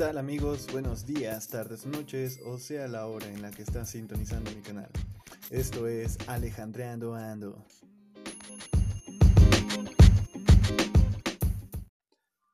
tal 0.00 0.16
amigos? 0.16 0.66
Buenos 0.72 1.04
días, 1.04 1.46
tardes, 1.48 1.84
noches, 1.84 2.40
o 2.46 2.56
sea 2.56 2.88
la 2.88 3.06
hora 3.06 3.26
en 3.26 3.42
la 3.42 3.50
que 3.50 3.60
estás 3.60 3.90
sintonizando 3.90 4.50
mi 4.50 4.62
canal. 4.62 4.88
Esto 5.50 5.86
es 5.86 6.16
Alejandreando 6.26 7.14
Ando. 7.14 7.66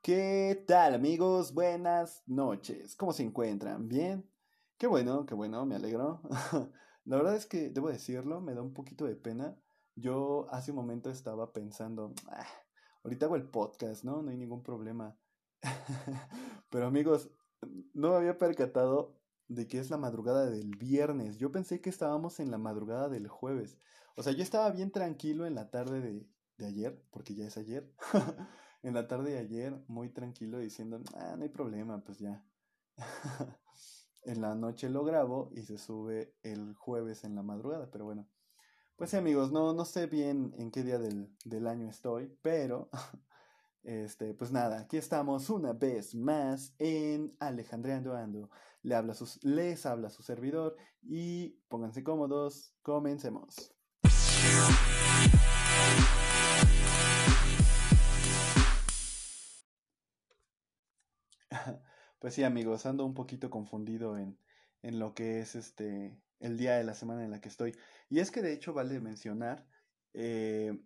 ¿Qué 0.03 0.65
tal 0.67 0.95
amigos? 0.95 1.55
Buenas 1.55 2.25
noches. 2.27 2.97
¿Cómo 2.97 3.13
se 3.13 3.23
encuentran? 3.23 3.87
¿Bien? 3.87 4.29
Qué 4.77 4.89
bueno, 4.89 5.25
qué 5.25 5.37
bueno, 5.37 5.65
me 5.67 5.77
alegro. 5.77 6.23
la 7.05 7.17
verdad 7.17 7.37
es 7.37 7.47
que, 7.47 7.71
debo 7.71 7.91
decirlo, 7.91 8.41
me 8.41 8.55
da 8.55 8.63
un 8.63 8.75
poquito 8.75 9.05
de 9.05 9.15
pena. 9.15 9.57
Yo 9.95 10.49
hace 10.51 10.73
un 10.73 10.79
momento 10.79 11.11
estaba 11.11 11.53
pensando, 11.53 12.13
ah, 12.27 12.45
ahorita 13.05 13.27
hago 13.27 13.37
el 13.37 13.49
podcast, 13.49 14.03
¿no? 14.03 14.21
No 14.21 14.33
hay 14.33 14.37
ningún 14.37 14.65
problema. 14.65 15.17
Pero 16.71 16.87
amigos, 16.87 17.31
no 17.95 18.11
me 18.11 18.17
había 18.17 18.39
percatado 18.39 19.17
de 19.49 19.67
que 19.69 19.79
es 19.79 19.91
la 19.91 19.97
madrugada 19.97 20.51
del 20.51 20.77
viernes. 20.77 21.39
Yo 21.39 21.53
pensé 21.53 21.81
que 21.81 21.91
estábamos 21.91 22.41
en 22.41 22.51
la 22.51 22.59
madrugada 22.59 23.09
del 23.09 23.29
jueves. 23.29 23.79
O 24.17 24.23
sea, 24.23 24.33
yo 24.33 24.43
estaba 24.43 24.71
bien 24.71 24.91
tranquilo 24.91 25.47
en 25.47 25.55
la 25.55 25.71
tarde 25.71 26.01
de, 26.01 26.27
de 26.59 26.67
ayer, 26.67 27.03
porque 27.11 27.35
ya 27.35 27.47
es 27.47 27.57
ayer. 27.57 27.93
en 28.83 28.95
la 28.95 29.07
tarde 29.07 29.33
de 29.33 29.39
ayer, 29.39 29.83
muy 29.89 30.09
tranquilo, 30.09 30.59
diciendo, 30.59 31.01
ah, 31.15 31.35
no 31.37 31.43
hay 31.43 31.49
problema, 31.49 32.03
pues 32.05 32.19
ya. 32.19 32.45
en 34.25 34.41
la 34.41 34.55
noche 34.55 34.91
lo 34.91 35.05
grabo 35.05 35.51
y 35.55 35.63
se 35.63 35.79
sube 35.79 36.35
el 36.43 36.75
jueves 36.75 37.25
en 37.25 37.35
la 37.35 37.43
madrugada, 37.43 37.91
pero 37.91 38.05
bueno. 38.05 38.29
Pues 38.97 39.11
sí, 39.11 39.17
amigos, 39.17 39.53
no, 39.53 39.75
no 39.75 39.85
sé 39.85 40.07
bien 40.07 40.55
en 40.59 40.71
qué 40.71 40.83
día 40.83 40.99
del, 40.99 41.31
del 41.45 41.67
año 41.67 41.89
estoy, 41.89 42.35
pero 42.43 42.89
este, 43.87 44.35
pues 44.35 44.51
nada, 44.51 44.81
aquí 44.81 44.97
estamos 44.97 45.49
una 45.49 45.73
vez 45.73 46.17
más 46.17 46.75
en 46.79 47.37
Alejandreando 47.39 48.17
Ando. 48.17 48.51
Le 48.83 48.97
habla 48.97 49.15
sus, 49.15 49.43
les 49.45 49.87
habla 49.87 50.11
su 50.11 50.25
servidor 50.25 50.77
y 51.03 51.51
pónganse 51.69 52.03
cómodos, 52.03 52.75
comencemos. 52.83 53.73
Pues 62.19 62.35
sí, 62.35 62.43
amigos, 62.43 62.87
ando 62.87 63.05
un 63.05 63.15
poquito 63.15 63.51
confundido 63.51 64.19
en, 64.19 64.37
en 64.83 64.99
lo 64.99 65.15
que 65.15 65.41
es 65.41 65.55
este 65.55 66.19
el 66.41 66.57
día 66.57 66.77
de 66.77 66.83
la 66.83 66.95
semana 66.95 67.25
en 67.25 67.31
la 67.31 67.41
que 67.41 67.49
estoy. 67.49 67.77
Y 68.09 68.19
es 68.19 68.33
que 68.33 68.43
de 68.43 68.53
hecho 68.53 68.73
vale 68.73 68.99
mencionar, 69.01 69.65
eh, 70.15 70.77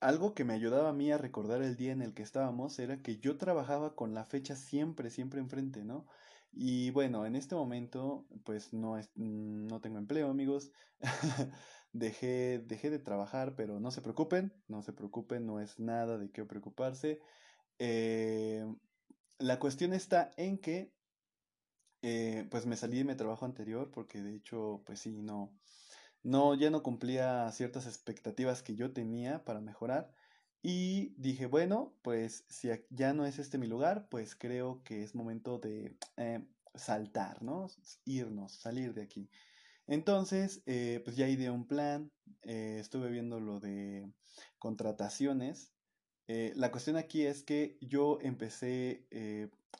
algo 0.00 0.34
que 0.34 0.44
me 0.44 0.54
ayudaba 0.54 0.90
a 0.90 0.92
mí 0.92 1.10
a 1.10 1.18
recordar 1.18 1.62
el 1.62 1.76
día 1.76 1.92
en 1.92 2.02
el 2.02 2.14
que 2.14 2.22
estábamos 2.22 2.78
era 2.78 3.02
que 3.02 3.18
yo 3.18 3.38
trabajaba 3.38 3.94
con 3.94 4.14
la 4.14 4.24
fecha 4.24 4.56
siempre, 4.56 5.10
siempre 5.10 5.40
enfrente, 5.40 5.84
¿no? 5.84 6.06
Y 6.52 6.90
bueno, 6.90 7.26
en 7.26 7.36
este 7.36 7.54
momento, 7.54 8.26
pues 8.44 8.72
no, 8.72 8.96
es, 8.98 9.10
no 9.16 9.80
tengo 9.80 9.98
empleo, 9.98 10.30
amigos. 10.30 10.72
dejé, 11.92 12.58
dejé 12.58 12.90
de 12.90 12.98
trabajar, 12.98 13.54
pero 13.56 13.80
no 13.80 13.90
se 13.90 14.02
preocupen, 14.02 14.52
no 14.68 14.82
se 14.82 14.92
preocupen, 14.92 15.46
no 15.46 15.60
es 15.60 15.78
nada 15.78 16.18
de 16.18 16.30
qué 16.30 16.44
preocuparse. 16.44 17.20
Eh, 17.78 18.64
la 19.38 19.58
cuestión 19.58 19.92
está 19.92 20.30
en 20.36 20.58
que, 20.58 20.94
eh, 22.02 22.46
pues 22.50 22.66
me 22.66 22.76
salí 22.76 22.98
de 22.98 23.04
mi 23.04 23.14
trabajo 23.16 23.44
anterior 23.44 23.90
porque 23.90 24.22
de 24.22 24.36
hecho, 24.36 24.82
pues 24.86 25.00
sí, 25.00 25.22
no, 25.22 25.58
no, 26.26 26.54
ya 26.54 26.70
no 26.70 26.82
cumplía 26.82 27.50
ciertas 27.52 27.86
expectativas 27.86 28.62
que 28.62 28.74
yo 28.74 28.92
tenía 28.92 29.44
para 29.44 29.60
mejorar. 29.60 30.12
Y 30.60 31.14
dije, 31.16 31.46
bueno, 31.46 31.94
pues 32.02 32.44
si 32.48 32.68
ya 32.90 33.12
no 33.14 33.26
es 33.26 33.38
este 33.38 33.58
mi 33.58 33.68
lugar, 33.68 34.08
pues 34.08 34.34
creo 34.34 34.82
que 34.82 35.04
es 35.04 35.14
momento 35.14 35.58
de 35.58 35.96
eh, 36.16 36.44
saltar, 36.74 37.42
¿no? 37.42 37.68
Irnos, 38.04 38.52
salir 38.54 38.92
de 38.92 39.02
aquí. 39.02 39.30
Entonces, 39.86 40.62
eh, 40.66 41.00
pues 41.04 41.14
ya 41.16 41.28
ideé 41.28 41.50
un 41.50 41.68
plan, 41.68 42.10
eh, 42.42 42.78
estuve 42.80 43.08
viendo 43.08 43.38
lo 43.38 43.60
de 43.60 44.12
contrataciones. 44.58 45.72
la 46.26 46.72
cuestión 46.72 46.96
aquí 46.96 47.24
es 47.24 47.44
que 47.44 47.78
yo 47.80 48.18
empecé 48.20 49.06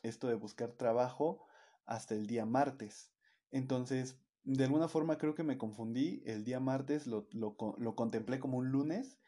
esto 0.03 0.27
de 0.29 0.35
buscar 0.35 0.71
trabajo 0.71 1.45
hasta 1.85 2.15
el 2.15 2.25
día 2.25 2.45
martes. 2.45 3.11
Entonces, 3.51 4.17
de 4.47 4.63
alguna 4.63 4.87
forma 4.87 5.17
creo 5.17 5.35
que 5.35 5.43
me 5.43 5.57
confundí. 5.57 6.23
El 6.25 6.45
día 6.45 6.59
martes 6.61 7.05
lo, 7.05 7.27
lo, 7.33 7.57
lo, 7.77 7.95
contemplé 7.95 8.39
como 8.39 8.57
un 8.57 8.71
lunes. 8.71 9.19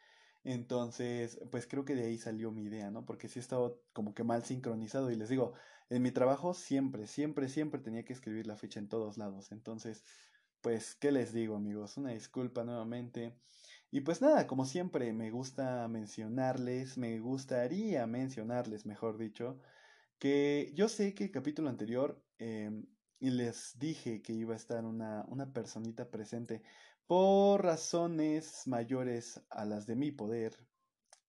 Entonces, 0.46 1.40
pues 1.52 1.68
creo 1.68 1.84
que 1.84 1.94
de 1.96 2.06
ahí 2.06 2.18
salió 2.18 2.52
mi 2.52 2.64
idea, 2.64 2.90
¿no? 2.90 3.06
Porque 3.06 3.28
sí 3.28 3.40
he 3.40 3.42
estado 3.42 3.82
como 3.92 4.14
que 4.14 4.24
mal 4.24 4.44
sincronizado. 4.46 5.12
Y 5.12 5.18
les 5.18 5.28
digo, 5.28 5.54
en 5.90 6.02
mi 6.04 6.12
trabajo 6.12 6.54
siempre, 6.54 7.06
siempre, 7.06 7.50
siempre 7.50 7.82
tenía 7.82 8.06
que 8.06 8.14
escribir 8.14 8.48
la 8.48 8.56
fecha 8.56 8.80
en 8.80 8.88
todos 8.88 9.18
lados. 9.18 9.52
Entonces, 9.52 10.06
pues, 10.62 10.96
¿qué 10.96 11.12
les 11.12 11.34
digo, 11.34 11.58
amigos? 11.58 11.98
Una 11.98 12.12
disculpa 12.12 12.64
nuevamente. 12.64 13.36
Y 13.92 14.02
pues 14.02 14.22
nada, 14.22 14.48
como 14.48 14.66
siempre, 14.66 15.12
me 15.14 15.32
gusta 15.32 15.88
mencionarles, 15.90 16.98
me 16.98 17.20
gustaría 17.20 18.08
mencionarles, 18.08 18.86
mejor 18.86 19.18
dicho, 19.18 19.60
que 20.20 20.72
yo 20.76 20.88
sé 20.90 21.14
que 21.16 21.26
el 21.26 21.32
capítulo 21.32 21.70
anterior 21.70 22.24
eh, 22.38 22.72
y 23.20 23.32
les 23.32 23.78
dije 23.78 24.22
que 24.22 24.34
iba 24.34 24.54
a 24.54 24.58
estar 24.58 24.86
una, 24.86 25.26
una 25.28 25.54
personita 25.54 26.10
presente 26.10 26.62
por 27.08 27.64
razones 27.64 28.64
mayores 28.68 29.42
a 29.50 29.66
las 29.66 29.86
de 29.88 29.96
mi 29.96 30.12
poder 30.12 30.68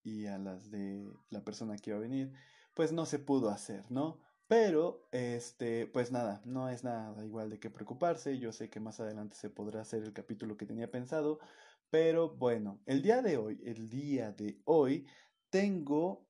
y 0.02 0.26
a 0.26 0.38
las 0.38 0.70
de 0.70 1.10
la 1.30 1.44
persona 1.44 1.76
que 1.76 1.90
iba 1.90 1.98
a 1.98 2.02
venir, 2.02 2.32
pues 2.74 2.92
no 2.92 3.06
se 3.06 3.18
pudo 3.18 3.50
hacer, 3.50 3.90
¿no? 3.90 4.20
Pero, 4.50 5.06
este, 5.12 5.86
pues 5.86 6.10
nada, 6.10 6.42
no 6.44 6.68
es 6.68 6.82
nada 6.82 7.24
igual 7.24 7.50
de 7.50 7.60
qué 7.60 7.70
preocuparse. 7.70 8.38
Yo 8.38 8.52
sé 8.52 8.68
que 8.68 8.80
más 8.80 8.98
adelante 8.98 9.36
se 9.36 9.48
podrá 9.48 9.80
hacer 9.80 10.02
el 10.02 10.12
capítulo 10.12 10.56
que 10.56 10.66
tenía 10.66 10.90
pensado. 10.90 11.38
Pero 11.88 12.36
bueno, 12.36 12.82
el 12.86 13.00
día 13.00 13.22
de 13.22 13.36
hoy, 13.36 13.60
el 13.64 13.88
día 13.88 14.32
de 14.32 14.60
hoy, 14.64 15.06
tengo 15.50 16.29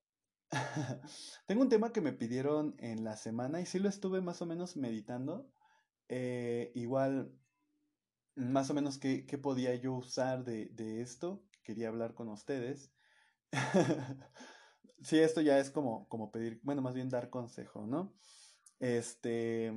Tengo 1.47 1.61
un 1.61 1.69
tema 1.69 1.93
que 1.93 2.01
me 2.01 2.13
pidieron 2.13 2.75
en 2.79 3.03
la 3.03 3.17
semana 3.17 3.61
y 3.61 3.65
sí 3.65 3.79
lo 3.79 3.89
estuve 3.89 4.21
más 4.21 4.41
o 4.41 4.45
menos 4.45 4.75
meditando. 4.77 5.49
Eh, 6.09 6.71
igual, 6.75 7.33
más 8.35 8.69
o 8.69 8.73
menos 8.73 8.97
qué, 8.97 9.25
qué 9.25 9.37
podía 9.37 9.75
yo 9.75 9.93
usar 9.93 10.43
de, 10.43 10.67
de, 10.67 11.01
esto. 11.01 11.43
Quería 11.63 11.87
hablar 11.87 12.13
con 12.13 12.29
ustedes. 12.29 12.91
sí, 15.01 15.19
esto 15.19 15.41
ya 15.41 15.59
es 15.59 15.69
como, 15.69 16.07
como 16.09 16.31
pedir, 16.31 16.59
bueno, 16.63 16.81
más 16.81 16.93
bien 16.93 17.09
dar 17.09 17.29
consejo, 17.29 17.85
¿no? 17.85 18.13
Este 18.79 19.73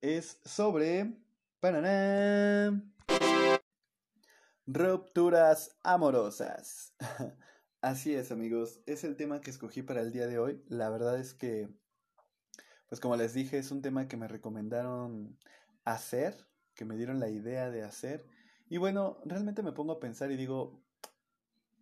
es 0.00 0.40
sobre... 0.44 1.16
Rupturas 4.66 5.76
amorosas. 5.82 6.94
Así 7.82 8.14
es, 8.14 8.30
amigos. 8.30 8.80
Es 8.86 9.02
el 9.02 9.16
tema 9.16 9.40
que 9.40 9.50
escogí 9.50 9.82
para 9.82 10.02
el 10.02 10.12
día 10.12 10.28
de 10.28 10.38
hoy. 10.38 10.62
La 10.68 10.88
verdad 10.88 11.18
es 11.18 11.34
que, 11.34 11.68
pues 12.88 13.00
como 13.00 13.16
les 13.16 13.34
dije, 13.34 13.58
es 13.58 13.72
un 13.72 13.82
tema 13.82 14.06
que 14.06 14.16
me 14.16 14.28
recomendaron 14.28 15.36
hacer, 15.84 16.46
que 16.76 16.84
me 16.84 16.96
dieron 16.96 17.18
la 17.18 17.28
idea 17.28 17.70
de 17.72 17.82
hacer. 17.82 18.24
Y 18.68 18.76
bueno, 18.76 19.18
realmente 19.24 19.64
me 19.64 19.72
pongo 19.72 19.94
a 19.94 19.98
pensar 19.98 20.30
y 20.30 20.36
digo, 20.36 20.80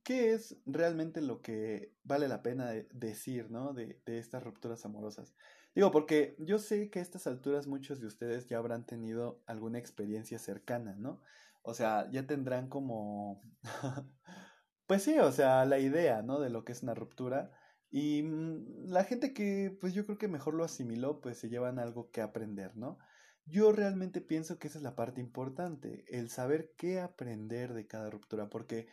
¿qué 0.02 0.32
es 0.32 0.56
realmente 0.64 1.20
lo 1.20 1.42
que 1.42 1.94
vale 2.02 2.28
la 2.28 2.42
pena 2.42 2.70
decir, 2.94 3.50
¿no? 3.50 3.74
De, 3.74 4.00
estas 4.06 4.42
rupturas 4.42 4.86
amorosas. 4.86 5.34
Digo, 5.74 5.90
porque 5.90 6.34
yo 6.38 6.58
sé 6.58 6.88
que 6.88 7.00
a 7.00 7.02
estas 7.02 7.26
alturas 7.26 7.66
muchos 7.66 8.00
de 8.00 8.06
ustedes 8.06 8.46
ya 8.46 8.56
habrán 8.56 8.86
tenido 8.86 9.42
alguna 9.44 9.78
experiencia 9.78 10.38
cercana, 10.38 10.96
¿no? 10.96 11.20
O 11.60 11.74
sea, 11.74 12.10
ya 12.10 12.26
tendrán 12.26 12.70
como 12.70 13.42
Pues 14.90 15.04
sí, 15.04 15.16
o 15.20 15.30
sea, 15.30 15.64
la 15.66 15.78
idea, 15.78 16.20
¿no? 16.22 16.40
De 16.40 16.50
lo 16.50 16.64
que 16.64 16.72
es 16.72 16.82
una 16.82 16.94
ruptura. 16.94 17.52
Y 17.92 18.24
mm, 18.24 18.88
la 18.88 19.04
gente 19.04 19.32
que, 19.32 19.70
pues 19.80 19.94
yo 19.94 20.04
creo 20.04 20.18
que 20.18 20.26
mejor 20.26 20.54
lo 20.54 20.64
asimiló, 20.64 21.20
pues 21.20 21.38
se 21.38 21.48
llevan 21.48 21.78
algo 21.78 22.10
que 22.10 22.20
aprender, 22.22 22.76
¿no? 22.76 22.98
Yo 23.44 23.70
realmente 23.70 24.20
pienso 24.20 24.58
que 24.58 24.66
esa 24.66 24.78
es 24.78 24.82
la 24.82 24.96
parte 24.96 25.20
importante, 25.20 26.04
el 26.08 26.28
saber 26.28 26.74
qué 26.76 26.98
aprender 26.98 27.72
de 27.72 27.86
cada 27.86 28.10
ruptura, 28.10 28.48
porque, 28.50 28.88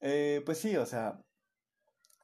eh, 0.00 0.42
pues 0.46 0.58
sí, 0.58 0.76
o 0.76 0.86
sea, 0.86 1.24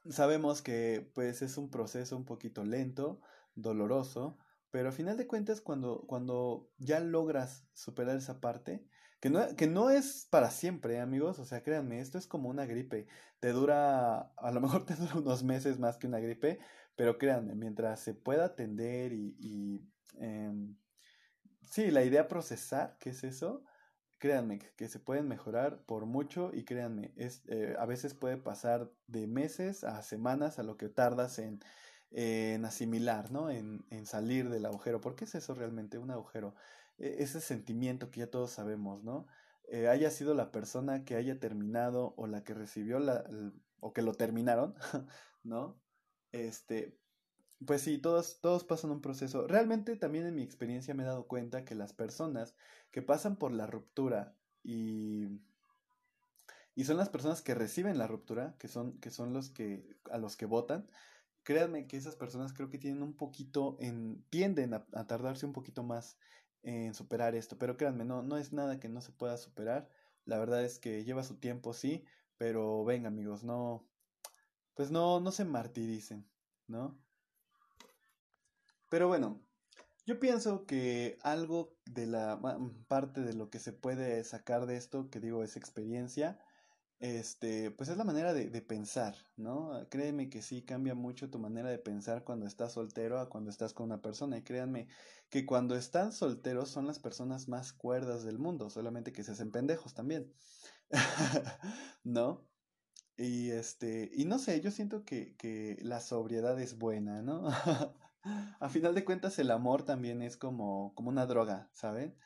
sabemos 0.09 0.61
que 0.61 1.11
pues 1.13 1.41
es 1.41 1.57
un 1.57 1.69
proceso 1.69 2.15
un 2.15 2.25
poquito 2.25 2.63
lento, 2.63 3.19
doloroso, 3.55 4.37
pero 4.71 4.89
a 4.89 4.91
final 4.93 5.17
de 5.17 5.27
cuentas 5.27 5.61
cuando, 5.61 6.05
cuando 6.07 6.71
ya 6.77 6.99
logras 7.01 7.67
superar 7.73 8.17
esa 8.17 8.39
parte, 8.39 8.85
que 9.25 9.31
no, 9.31 9.55
que 9.55 9.65
no 9.65 9.89
es 9.89 10.27
para 10.29 10.51
siempre, 10.51 10.99
amigos. 10.99 11.39
O 11.39 11.45
sea, 11.45 11.63
créanme, 11.63 11.99
esto 11.99 12.19
es 12.19 12.27
como 12.27 12.47
una 12.47 12.67
gripe. 12.67 13.07
Te 13.39 13.53
dura, 13.53 14.19
a 14.37 14.51
lo 14.51 14.61
mejor 14.61 14.85
te 14.85 14.93
dura 14.95 15.15
unos 15.15 15.41
meses 15.43 15.79
más 15.79 15.97
que 15.97 16.05
una 16.05 16.19
gripe, 16.19 16.59
pero 16.95 17.17
créanme, 17.17 17.55
mientras 17.55 18.01
se 18.01 18.13
pueda 18.13 18.45
atender 18.45 19.13
y, 19.13 19.35
y 19.39 19.81
em, 20.19 20.77
sí, 21.63 21.89
la 21.89 22.03
idea 22.03 22.27
procesar, 22.27 22.97
¿qué 22.99 23.09
es 23.09 23.23
eso? 23.23 23.63
Créanme 24.19 24.59
que 24.59 24.87
se 24.89 24.99
pueden 24.99 25.27
mejorar 25.27 25.83
por 25.87 26.05
mucho 26.05 26.51
y 26.53 26.63
créanme, 26.63 27.11
es, 27.15 27.41
eh, 27.47 27.75
a 27.79 27.87
veces 27.87 28.13
puede 28.13 28.37
pasar 28.37 28.91
de 29.07 29.25
meses 29.25 29.83
a 29.83 30.03
semanas 30.03 30.59
a 30.59 30.63
lo 30.63 30.77
que 30.77 30.87
tardas 30.89 31.39
en, 31.39 31.61
en 32.11 32.63
asimilar, 32.63 33.31
¿no? 33.31 33.49
En, 33.49 33.87
en 33.89 34.05
salir 34.05 34.49
del 34.49 34.67
agujero. 34.67 35.01
¿Por 35.01 35.15
qué 35.15 35.25
es 35.25 35.33
eso 35.33 35.55
realmente 35.55 35.97
un 35.97 36.11
agujero? 36.11 36.53
E, 36.97 37.23
ese 37.23 37.41
sentimiento 37.41 38.11
que 38.11 38.21
ya 38.21 38.31
todos 38.31 38.51
sabemos, 38.51 39.03
¿no? 39.03 39.27
Eh, 39.67 39.87
haya 39.87 40.11
sido 40.11 40.33
la 40.33 40.51
persona 40.51 41.05
que 41.05 41.15
haya 41.15 41.39
terminado 41.39 42.13
o 42.17 42.27
la 42.27 42.43
que 42.43 42.53
recibió 42.53 42.99
la, 42.99 43.25
o 43.79 43.93
que 43.93 44.01
lo 44.01 44.13
terminaron, 44.13 44.75
¿no? 45.43 45.79
Este, 46.31 46.97
pues 47.65 47.81
sí, 47.81 47.97
todos, 47.97 48.39
todos 48.41 48.63
pasan 48.63 48.91
un 48.91 49.01
proceso. 49.01 49.47
Realmente 49.47 49.95
también 49.95 50.25
en 50.25 50.35
mi 50.35 50.43
experiencia 50.43 50.93
me 50.93 51.03
he 51.03 51.07
dado 51.07 51.27
cuenta 51.27 51.65
que 51.65 51.75
las 51.75 51.93
personas 51.93 52.55
que 52.91 53.01
pasan 53.01 53.37
por 53.37 53.51
la 53.51 53.67
ruptura 53.67 54.35
y, 54.63 55.27
y 56.75 56.83
son 56.83 56.97
las 56.97 57.09
personas 57.09 57.41
que 57.41 57.55
reciben 57.55 57.97
la 57.97 58.07
ruptura, 58.07 58.55
que 58.59 58.67
son, 58.67 58.99
que 58.99 59.09
son 59.09 59.33
los 59.33 59.49
que, 59.49 59.97
a 60.11 60.17
los 60.17 60.35
que 60.35 60.45
votan, 60.45 60.89
créanme 61.43 61.87
que 61.87 61.97
esas 61.97 62.15
personas 62.15 62.53
creo 62.53 62.69
que 62.69 62.77
tienen 62.77 63.01
un 63.01 63.15
poquito, 63.15 63.77
en, 63.79 64.23
tienden 64.29 64.73
a 64.73 65.07
tardarse 65.07 65.45
un 65.45 65.53
poquito 65.53 65.83
más 65.83 66.17
en 66.65 66.93
superar 66.93 67.35
esto. 67.35 67.57
Pero 67.57 67.77
créanme, 67.77 68.03
no, 68.03 68.23
no 68.23 68.37
es 68.37 68.51
nada 68.51 68.79
que 68.79 68.89
no 68.89 69.01
se 69.01 69.11
pueda 69.11 69.37
superar. 69.37 69.89
La 70.25 70.39
verdad 70.39 70.63
es 70.63 70.79
que 70.79 71.03
lleva 71.05 71.23
su 71.23 71.37
tiempo, 71.37 71.73
sí, 71.73 72.03
pero 72.37 72.83
venga 72.83 73.07
amigos, 73.07 73.43
no, 73.43 73.87
pues 74.73 74.91
no, 74.91 75.19
no 75.19 75.31
se 75.31 75.45
martiricen, 75.45 76.27
¿no? 76.67 76.99
Pero 78.89 79.07
bueno, 79.07 79.41
yo 80.05 80.19
pienso 80.19 80.65
que 80.65 81.17
algo 81.21 81.77
de 81.85 82.07
la 82.07 82.39
parte 82.87 83.21
de 83.21 83.33
lo 83.33 83.49
que 83.49 83.59
se 83.59 83.71
puede 83.71 84.23
sacar 84.23 84.65
de 84.65 84.77
esto, 84.77 85.09
que 85.09 85.19
digo 85.19 85.43
es 85.43 85.57
experiencia, 85.57 86.39
este, 87.05 87.69
pues 87.69 87.89
es 87.89 87.97
la 87.97 88.03
manera 88.03 88.33
de, 88.33 88.61
pensar, 88.61 89.15
¿no? 89.37 89.87
Créeme 89.89 90.29
que 90.29 90.41
sí 90.41 90.63
cambia 90.63 90.95
mucho 90.95 91.29
tu 91.29 91.37
manera 91.37 91.69
de 91.69 91.77
pensar 91.77 92.23
cuando 92.23 92.47
estás 92.47 92.73
soltero 92.73 93.19
a 93.19 93.29
cuando 93.29 93.51
estás 93.51 93.73
con 93.73 93.85
una 93.85 94.01
persona. 94.01 94.37
Y 94.39 94.43
créanme 94.43 94.87
que 95.29 95.45
cuando 95.45 95.75
están 95.75 96.11
solteros 96.11 96.69
son 96.69 96.87
las 96.87 96.97
personas 96.97 97.47
más 97.47 97.73
cuerdas 97.73 98.23
del 98.23 98.39
mundo, 98.39 98.71
solamente 98.71 99.13
que 99.13 99.23
se 99.23 99.33
hacen 99.33 99.51
pendejos 99.51 99.93
también. 99.93 100.33
¿No? 102.03 102.47
Y 103.17 103.51
este, 103.51 104.09
y 104.13 104.25
no 104.25 104.39
sé, 104.39 104.59
yo 104.61 104.71
siento 104.71 105.05
que, 105.05 105.35
que 105.37 105.77
la 105.81 106.01
sobriedad 106.01 106.59
es 106.59 106.77
buena, 106.77 107.21
¿no? 107.21 107.47
a 108.59 108.69
final 108.69 108.95
de 108.95 109.05
cuentas, 109.05 109.37
el 109.39 109.51
amor 109.51 109.83
también 109.83 110.21
es 110.23 110.37
como, 110.37 110.93
como 110.95 111.09
una 111.09 111.27
droga, 111.27 111.69
¿saben? 111.71 112.17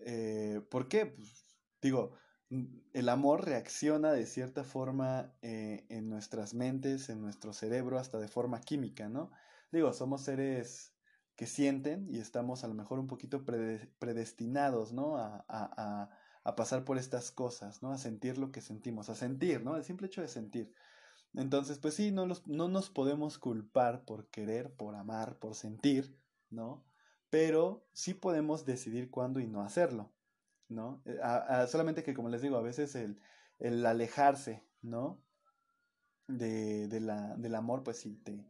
Eh, 0.00 0.60
¿Por 0.70 0.88
qué? 0.88 1.06
Pues, 1.06 1.46
digo, 1.80 2.12
el 2.50 3.08
amor 3.08 3.44
reacciona 3.44 4.12
de 4.12 4.26
cierta 4.26 4.62
forma 4.62 5.34
eh, 5.42 5.84
en 5.88 6.08
nuestras 6.08 6.54
mentes, 6.54 7.08
en 7.08 7.20
nuestro 7.20 7.52
cerebro, 7.52 7.98
hasta 7.98 8.18
de 8.18 8.28
forma 8.28 8.60
química, 8.60 9.08
¿no? 9.08 9.30
Digo, 9.72 9.92
somos 9.92 10.22
seres 10.22 10.92
que 11.34 11.46
sienten 11.46 12.08
y 12.08 12.18
estamos 12.18 12.64
a 12.64 12.68
lo 12.68 12.74
mejor 12.74 12.98
un 12.98 13.08
poquito 13.08 13.44
predestinados, 13.44 14.92
¿no? 14.92 15.16
A, 15.18 15.44
a, 15.48 16.10
a, 16.44 16.56
pasar 16.56 16.84
por 16.84 16.98
estas 16.98 17.30
cosas, 17.32 17.82
¿no? 17.82 17.90
A 17.92 17.98
sentir 17.98 18.38
lo 18.38 18.52
que 18.52 18.60
sentimos, 18.60 19.10
a 19.10 19.14
sentir, 19.14 19.62
¿no? 19.64 19.76
El 19.76 19.84
simple 19.84 20.06
hecho 20.06 20.22
de 20.22 20.28
sentir. 20.28 20.72
Entonces, 21.34 21.78
pues 21.78 21.94
sí, 21.94 22.12
no, 22.12 22.24
los, 22.26 22.46
no 22.46 22.68
nos 22.68 22.88
podemos 22.88 23.38
culpar 23.38 24.04
por 24.04 24.28
querer, 24.30 24.72
por 24.72 24.94
amar, 24.94 25.38
por 25.38 25.54
sentir, 25.54 26.16
¿no? 26.48 26.86
Pero 27.28 27.86
sí 27.92 28.14
podemos 28.14 28.64
decidir 28.64 29.10
cuándo 29.10 29.40
y 29.40 29.46
no 29.46 29.62
hacerlo. 29.62 30.15
¿No? 30.68 31.02
Eh, 31.04 31.18
solamente 31.68 32.02
que, 32.02 32.14
como 32.14 32.28
les 32.28 32.42
digo, 32.42 32.56
a 32.56 32.62
veces 32.62 32.94
el, 32.94 33.20
el 33.58 33.84
alejarse, 33.86 34.66
¿no? 34.82 35.22
De, 36.28 36.88
de 36.88 37.00
la, 37.00 37.36
del 37.36 37.54
amor, 37.54 37.84
pues 37.84 37.98
sí, 37.98 38.16
te, 38.24 38.44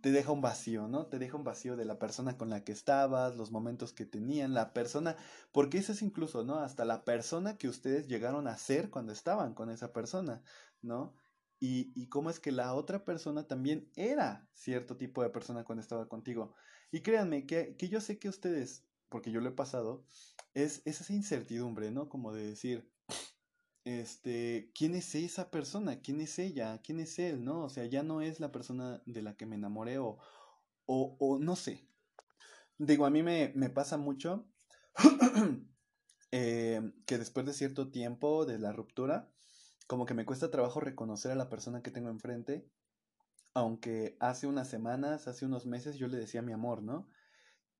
te 0.00 0.10
deja 0.12 0.32
un 0.32 0.40
vacío, 0.40 0.88
¿no? 0.88 1.06
Te 1.06 1.18
deja 1.18 1.36
un 1.36 1.44
vacío 1.44 1.76
de 1.76 1.84
la 1.84 1.98
persona 1.98 2.36
con 2.36 2.50
la 2.50 2.64
que 2.64 2.72
estabas, 2.72 3.36
los 3.36 3.50
momentos 3.50 3.92
que 3.92 4.06
tenían, 4.06 4.54
la 4.54 4.72
persona, 4.72 5.16
porque 5.52 5.78
eso 5.78 5.92
es 5.92 6.02
incluso, 6.02 6.44
¿no? 6.44 6.56
Hasta 6.60 6.84
la 6.84 7.04
persona 7.04 7.58
que 7.58 7.68
ustedes 7.68 8.06
llegaron 8.08 8.46
a 8.48 8.56
ser 8.56 8.90
cuando 8.90 9.12
estaban 9.12 9.54
con 9.54 9.70
esa 9.70 9.92
persona, 9.92 10.42
¿no? 10.82 11.14
Y, 11.58 11.92
y 12.00 12.08
cómo 12.08 12.30
es 12.30 12.38
que 12.38 12.52
la 12.52 12.74
otra 12.74 13.04
persona 13.04 13.48
también 13.48 13.90
era 13.96 14.48
cierto 14.52 14.96
tipo 14.96 15.22
de 15.22 15.30
persona 15.30 15.64
cuando 15.64 15.80
estaba 15.82 16.08
contigo. 16.08 16.54
Y 16.90 17.00
créanme 17.00 17.46
que, 17.46 17.76
que 17.76 17.88
yo 17.88 18.00
sé 18.00 18.18
que 18.18 18.28
ustedes 18.28 18.84
porque 19.16 19.30
yo 19.30 19.40
lo 19.40 19.48
he 19.48 19.52
pasado, 19.52 20.04
es, 20.52 20.82
esa 20.84 21.10
incertidumbre, 21.10 21.90
¿no? 21.90 22.10
Como 22.10 22.34
de 22.34 22.48
decir, 22.48 22.86
este, 23.82 24.70
¿quién 24.74 24.94
es 24.94 25.14
esa 25.14 25.50
persona? 25.50 26.02
¿Quién 26.02 26.20
es 26.20 26.38
ella? 26.38 26.82
¿Quién 26.82 27.00
es 27.00 27.18
él? 27.18 27.42
¿No? 27.42 27.64
O 27.64 27.70
sea, 27.70 27.86
ya 27.86 28.02
no 28.02 28.20
es 28.20 28.40
la 28.40 28.52
persona 28.52 29.02
de 29.06 29.22
la 29.22 29.34
que 29.34 29.46
me 29.46 29.56
enamoré 29.56 29.96
o, 29.98 30.18
o, 30.84 31.38
no 31.40 31.56
sé. 31.56 31.88
Digo, 32.76 33.06
a 33.06 33.10
mí 33.10 33.22
me, 33.22 33.52
me 33.54 33.70
pasa 33.70 33.96
mucho 33.96 34.50
eh, 36.30 36.82
que 37.06 37.16
después 37.16 37.46
de 37.46 37.54
cierto 37.54 37.90
tiempo 37.90 38.44
de 38.44 38.58
la 38.58 38.72
ruptura, 38.72 39.32
como 39.86 40.04
que 40.04 40.12
me 40.12 40.26
cuesta 40.26 40.50
trabajo 40.50 40.80
reconocer 40.80 41.32
a 41.32 41.36
la 41.36 41.48
persona 41.48 41.80
que 41.80 41.90
tengo 41.90 42.10
enfrente, 42.10 42.68
aunque 43.54 44.18
hace 44.20 44.46
unas 44.46 44.68
semanas, 44.68 45.26
hace 45.26 45.46
unos 45.46 45.64
meses 45.64 45.96
yo 45.96 46.06
le 46.06 46.18
decía 46.18 46.42
mi 46.42 46.52
amor, 46.52 46.82
¿no? 46.82 47.08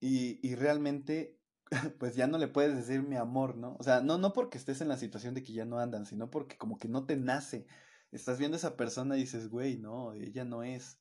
Y, 0.00 0.40
y 0.46 0.54
realmente, 0.54 1.38
pues 1.98 2.16
ya 2.16 2.26
no 2.26 2.38
le 2.38 2.48
puedes 2.48 2.76
decir 2.76 3.02
mi 3.02 3.16
amor, 3.16 3.56
¿no? 3.56 3.76
O 3.78 3.82
sea, 3.82 4.00
no, 4.00 4.18
no 4.18 4.32
porque 4.32 4.58
estés 4.58 4.80
en 4.80 4.88
la 4.88 4.96
situación 4.96 5.34
de 5.34 5.42
que 5.42 5.52
ya 5.52 5.64
no 5.64 5.78
andan, 5.78 6.06
sino 6.06 6.30
porque 6.30 6.58
como 6.58 6.78
que 6.78 6.88
no 6.88 7.06
te 7.06 7.16
nace. 7.16 7.66
Estás 8.12 8.38
viendo 8.38 8.56
a 8.56 8.58
esa 8.58 8.76
persona 8.76 9.16
y 9.16 9.20
dices, 9.20 9.48
güey, 9.48 9.78
no, 9.78 10.12
ella 10.14 10.44
no 10.44 10.62
es, 10.62 10.98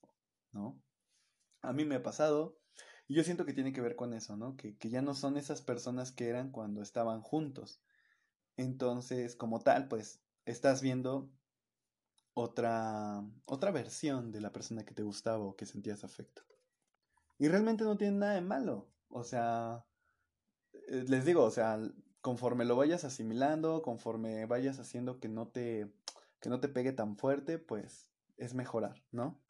¿no? 0.51 0.81
A 1.61 1.73
mí 1.73 1.85
me 1.85 1.95
ha 1.95 2.03
pasado. 2.03 2.57
Y 3.07 3.15
yo 3.15 3.23
siento 3.23 3.45
que 3.45 3.53
tiene 3.53 3.73
que 3.73 3.81
ver 3.81 3.95
con 3.95 4.13
eso, 4.13 4.35
¿no? 4.37 4.55
Que, 4.57 4.77
que 4.77 4.89
ya 4.89 5.01
no 5.01 5.13
son 5.13 5.37
esas 5.37 5.61
personas 5.61 6.11
que 6.11 6.27
eran 6.29 6.51
cuando 6.51 6.81
estaban 6.81 7.21
juntos. 7.21 7.81
Entonces, 8.57 9.35
como 9.35 9.59
tal, 9.61 9.87
pues, 9.87 10.21
estás 10.45 10.81
viendo 10.81 11.29
otra, 12.33 13.23
otra 13.45 13.71
versión 13.71 14.31
de 14.31 14.41
la 14.41 14.51
persona 14.51 14.85
que 14.85 14.93
te 14.93 15.03
gustaba 15.03 15.43
o 15.43 15.55
que 15.55 15.65
sentías 15.65 16.03
afecto. 16.03 16.43
Y 17.37 17.47
realmente 17.49 17.83
no 17.83 17.97
tiene 17.97 18.17
nada 18.17 18.33
de 18.35 18.41
malo. 18.41 18.89
O 19.09 19.23
sea, 19.23 19.85
eh, 20.73 21.03
les 21.07 21.25
digo, 21.25 21.43
o 21.43 21.51
sea, 21.51 21.79
conforme 22.21 22.65
lo 22.65 22.75
vayas 22.75 23.03
asimilando, 23.03 23.81
conforme 23.81 24.45
vayas 24.45 24.79
haciendo 24.79 25.19
que 25.19 25.27
no 25.27 25.49
te, 25.49 25.93
que 26.39 26.49
no 26.49 26.59
te 26.59 26.69
pegue 26.69 26.93
tan 26.93 27.17
fuerte, 27.17 27.59
pues 27.59 28.09
es 28.37 28.53
mejorar, 28.53 29.03
¿no? 29.11 29.41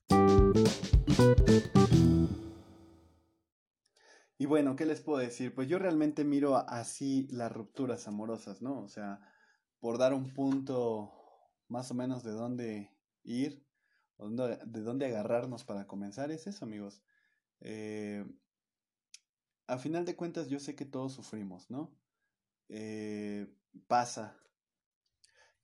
Y 4.38 4.48
bueno, 4.48 4.76
¿qué 4.76 4.86
les 4.86 5.02
puedo 5.02 5.20
decir? 5.20 5.54
Pues 5.56 5.70
yo 5.70 5.80
realmente 5.80 6.24
miro 6.26 6.58
así 6.58 7.28
las 7.32 7.52
rupturas 7.52 8.08
amorosas, 8.08 8.62
¿no? 8.62 8.82
O 8.82 8.90
sea, 8.90 9.22
por 9.80 9.98
dar 9.98 10.14
un 10.14 10.34
punto 10.34 11.14
más 11.68 11.90
o 11.92 11.94
menos 11.94 12.24
de 12.24 12.32
dónde 12.32 12.92
ir, 13.24 13.66
de 14.18 14.82
dónde 14.82 15.06
agarrarnos 15.06 15.64
para 15.64 15.88
comenzar, 15.88 16.32
es 16.32 16.48
eso, 16.48 16.66
amigos. 16.66 17.02
Eh, 17.62 18.26
a 19.68 19.78
final 19.78 20.06
de 20.06 20.16
cuentas 20.16 20.50
yo 20.50 20.60
sé 20.60 20.76
que 20.76 20.86
todos 20.86 21.14
sufrimos, 21.14 21.70
¿no? 21.70 21.96
Eh, 22.70 23.48
pasa 23.88 24.38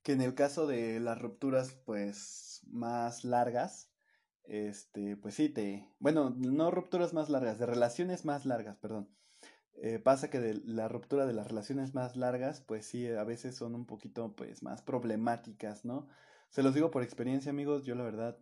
que 0.02 0.12
en 0.12 0.20
el 0.20 0.34
caso 0.34 0.66
de 0.66 1.00
las 1.00 1.20
rupturas 1.20 1.74
pues 1.84 2.60
más 2.66 3.24
largas, 3.24 3.90
este, 4.44 5.16
pues 5.16 5.34
sí 5.34 5.48
te, 5.48 5.88
bueno, 6.00 6.30
no 6.30 6.70
rupturas 6.70 7.14
más 7.14 7.30
largas, 7.30 7.58
de 7.58 7.66
relaciones 7.66 8.24
más 8.24 8.44
largas, 8.44 8.76
perdón. 8.78 9.08
Eh, 9.74 9.98
pasa 9.98 10.30
que 10.30 10.40
de 10.40 10.60
la 10.64 10.88
ruptura 10.88 11.26
de 11.26 11.32
las 11.32 11.48
relaciones 11.48 11.94
más 11.94 12.16
largas, 12.16 12.60
pues 12.60 12.86
sí, 12.86 13.06
a 13.08 13.24
veces 13.24 13.56
son 13.56 13.74
un 13.74 13.86
poquito 13.86 14.34
pues 14.36 14.62
más 14.62 14.82
problemáticas, 14.82 15.84
¿no? 15.84 16.08
Se 16.50 16.62
los 16.62 16.74
digo 16.74 16.90
por 16.90 17.02
experiencia, 17.02 17.50
amigos, 17.50 17.84
yo 17.84 17.94
la 17.94 18.04
verdad, 18.04 18.38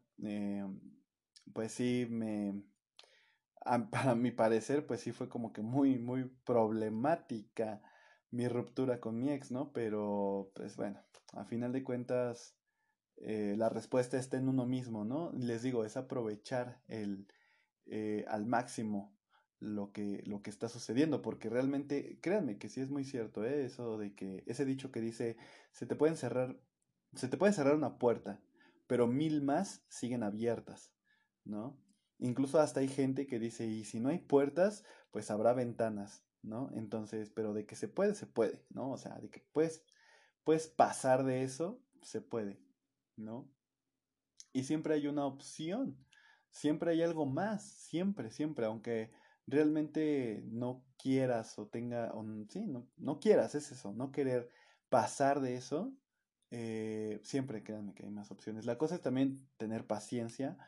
pues 1.52 1.72
sí, 1.72 2.06
me, 2.10 2.62
para 3.90 4.14
mi 4.14 4.30
parecer, 4.30 4.86
pues 4.86 5.00
sí 5.00 5.12
fue 5.12 5.28
como 5.28 5.52
que 5.52 5.62
muy, 5.62 5.98
muy 5.98 6.24
problemática 6.44 7.82
mi 8.30 8.48
ruptura 8.48 9.00
con 9.00 9.18
mi 9.18 9.30
ex, 9.30 9.50
¿no? 9.50 9.72
Pero, 9.72 10.52
pues 10.54 10.76
bueno, 10.76 11.00
a 11.32 11.44
final 11.44 11.72
de 11.72 11.82
cuentas, 11.82 12.56
eh, 13.16 13.54
la 13.58 13.68
respuesta 13.68 14.16
está 14.18 14.36
en 14.36 14.48
uno 14.48 14.66
mismo, 14.66 15.04
¿no? 15.04 15.32
Les 15.32 15.62
digo, 15.62 15.84
es 15.84 15.96
aprovechar 15.96 16.80
el, 16.88 17.26
eh, 17.86 18.24
al 18.28 18.46
máximo 18.46 19.16
lo 19.58 19.92
que, 19.92 20.22
lo 20.24 20.42
que 20.42 20.50
está 20.50 20.68
sucediendo, 20.68 21.20
porque 21.22 21.50
realmente, 21.50 22.18
créanme 22.22 22.58
que 22.58 22.68
sí 22.68 22.80
es 22.80 22.90
muy 22.90 23.04
cierto, 23.04 23.44
¿eh? 23.44 23.64
Eso 23.64 23.98
de 23.98 24.14
que, 24.14 24.42
ese 24.46 24.64
dicho 24.64 24.90
que 24.90 25.00
dice, 25.00 25.36
se 25.72 25.86
te 25.86 25.96
pueden 25.96 26.16
cerrar, 26.16 26.58
se 27.14 27.28
te 27.28 27.36
puede 27.36 27.52
cerrar 27.52 27.74
una 27.74 27.98
puerta, 27.98 28.40
pero 28.86 29.06
mil 29.06 29.42
más 29.42 29.84
siguen 29.88 30.22
abiertas, 30.22 30.92
¿no? 31.44 31.76
Incluso 32.20 32.60
hasta 32.60 32.80
hay 32.80 32.88
gente 32.88 33.26
que 33.26 33.38
dice, 33.38 33.66
y 33.66 33.84
si 33.84 34.00
no 34.00 34.10
hay 34.10 34.18
puertas, 34.18 34.84
pues 35.10 35.30
habrá 35.30 35.52
ventanas, 35.52 36.24
¿no? 36.42 36.70
Entonces, 36.74 37.30
pero 37.30 37.52
de 37.52 37.66
que 37.66 37.76
se 37.76 37.88
puede, 37.88 38.14
se 38.14 38.26
puede, 38.26 38.64
¿no? 38.70 38.90
O 38.90 38.98
sea, 38.98 39.18
de 39.18 39.30
que 39.30 39.44
puedes, 39.52 39.84
puedes 40.44 40.68
pasar 40.68 41.24
de 41.24 41.42
eso, 41.42 41.82
se 42.02 42.20
puede, 42.20 42.60
¿no? 43.16 43.50
Y 44.52 44.64
siempre 44.64 44.94
hay 44.94 45.06
una 45.06 45.26
opción 45.26 46.04
siempre 46.50 46.92
hay 46.92 47.02
algo 47.02 47.26
más, 47.26 47.62
siempre, 47.62 48.30
siempre, 48.30 48.66
aunque 48.66 49.10
realmente 49.46 50.42
no 50.46 50.84
quieras 50.98 51.58
o 51.58 51.68
tenga, 51.68 52.12
o, 52.14 52.24
sí, 52.48 52.66
no, 52.66 52.88
no 52.96 53.20
quieras, 53.20 53.54
es 53.54 53.72
eso, 53.72 53.92
no 53.92 54.12
querer 54.12 54.50
pasar 54.88 55.40
de 55.40 55.56
eso, 55.56 55.92
eh, 56.50 57.20
siempre 57.22 57.62
créanme 57.62 57.94
que 57.94 58.04
hay 58.04 58.10
más 58.10 58.30
opciones. 58.30 58.66
La 58.66 58.78
cosa 58.78 58.96
es 58.96 59.02
también 59.02 59.48
tener 59.56 59.86
paciencia. 59.86 60.58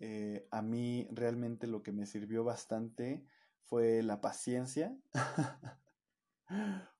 Eh, 0.00 0.48
a 0.50 0.62
mí 0.62 1.06
realmente 1.12 1.66
lo 1.66 1.82
que 1.82 1.92
me 1.92 2.06
sirvió 2.06 2.44
bastante 2.44 3.24
fue 3.66 4.02
la 4.02 4.20
paciencia. 4.20 4.96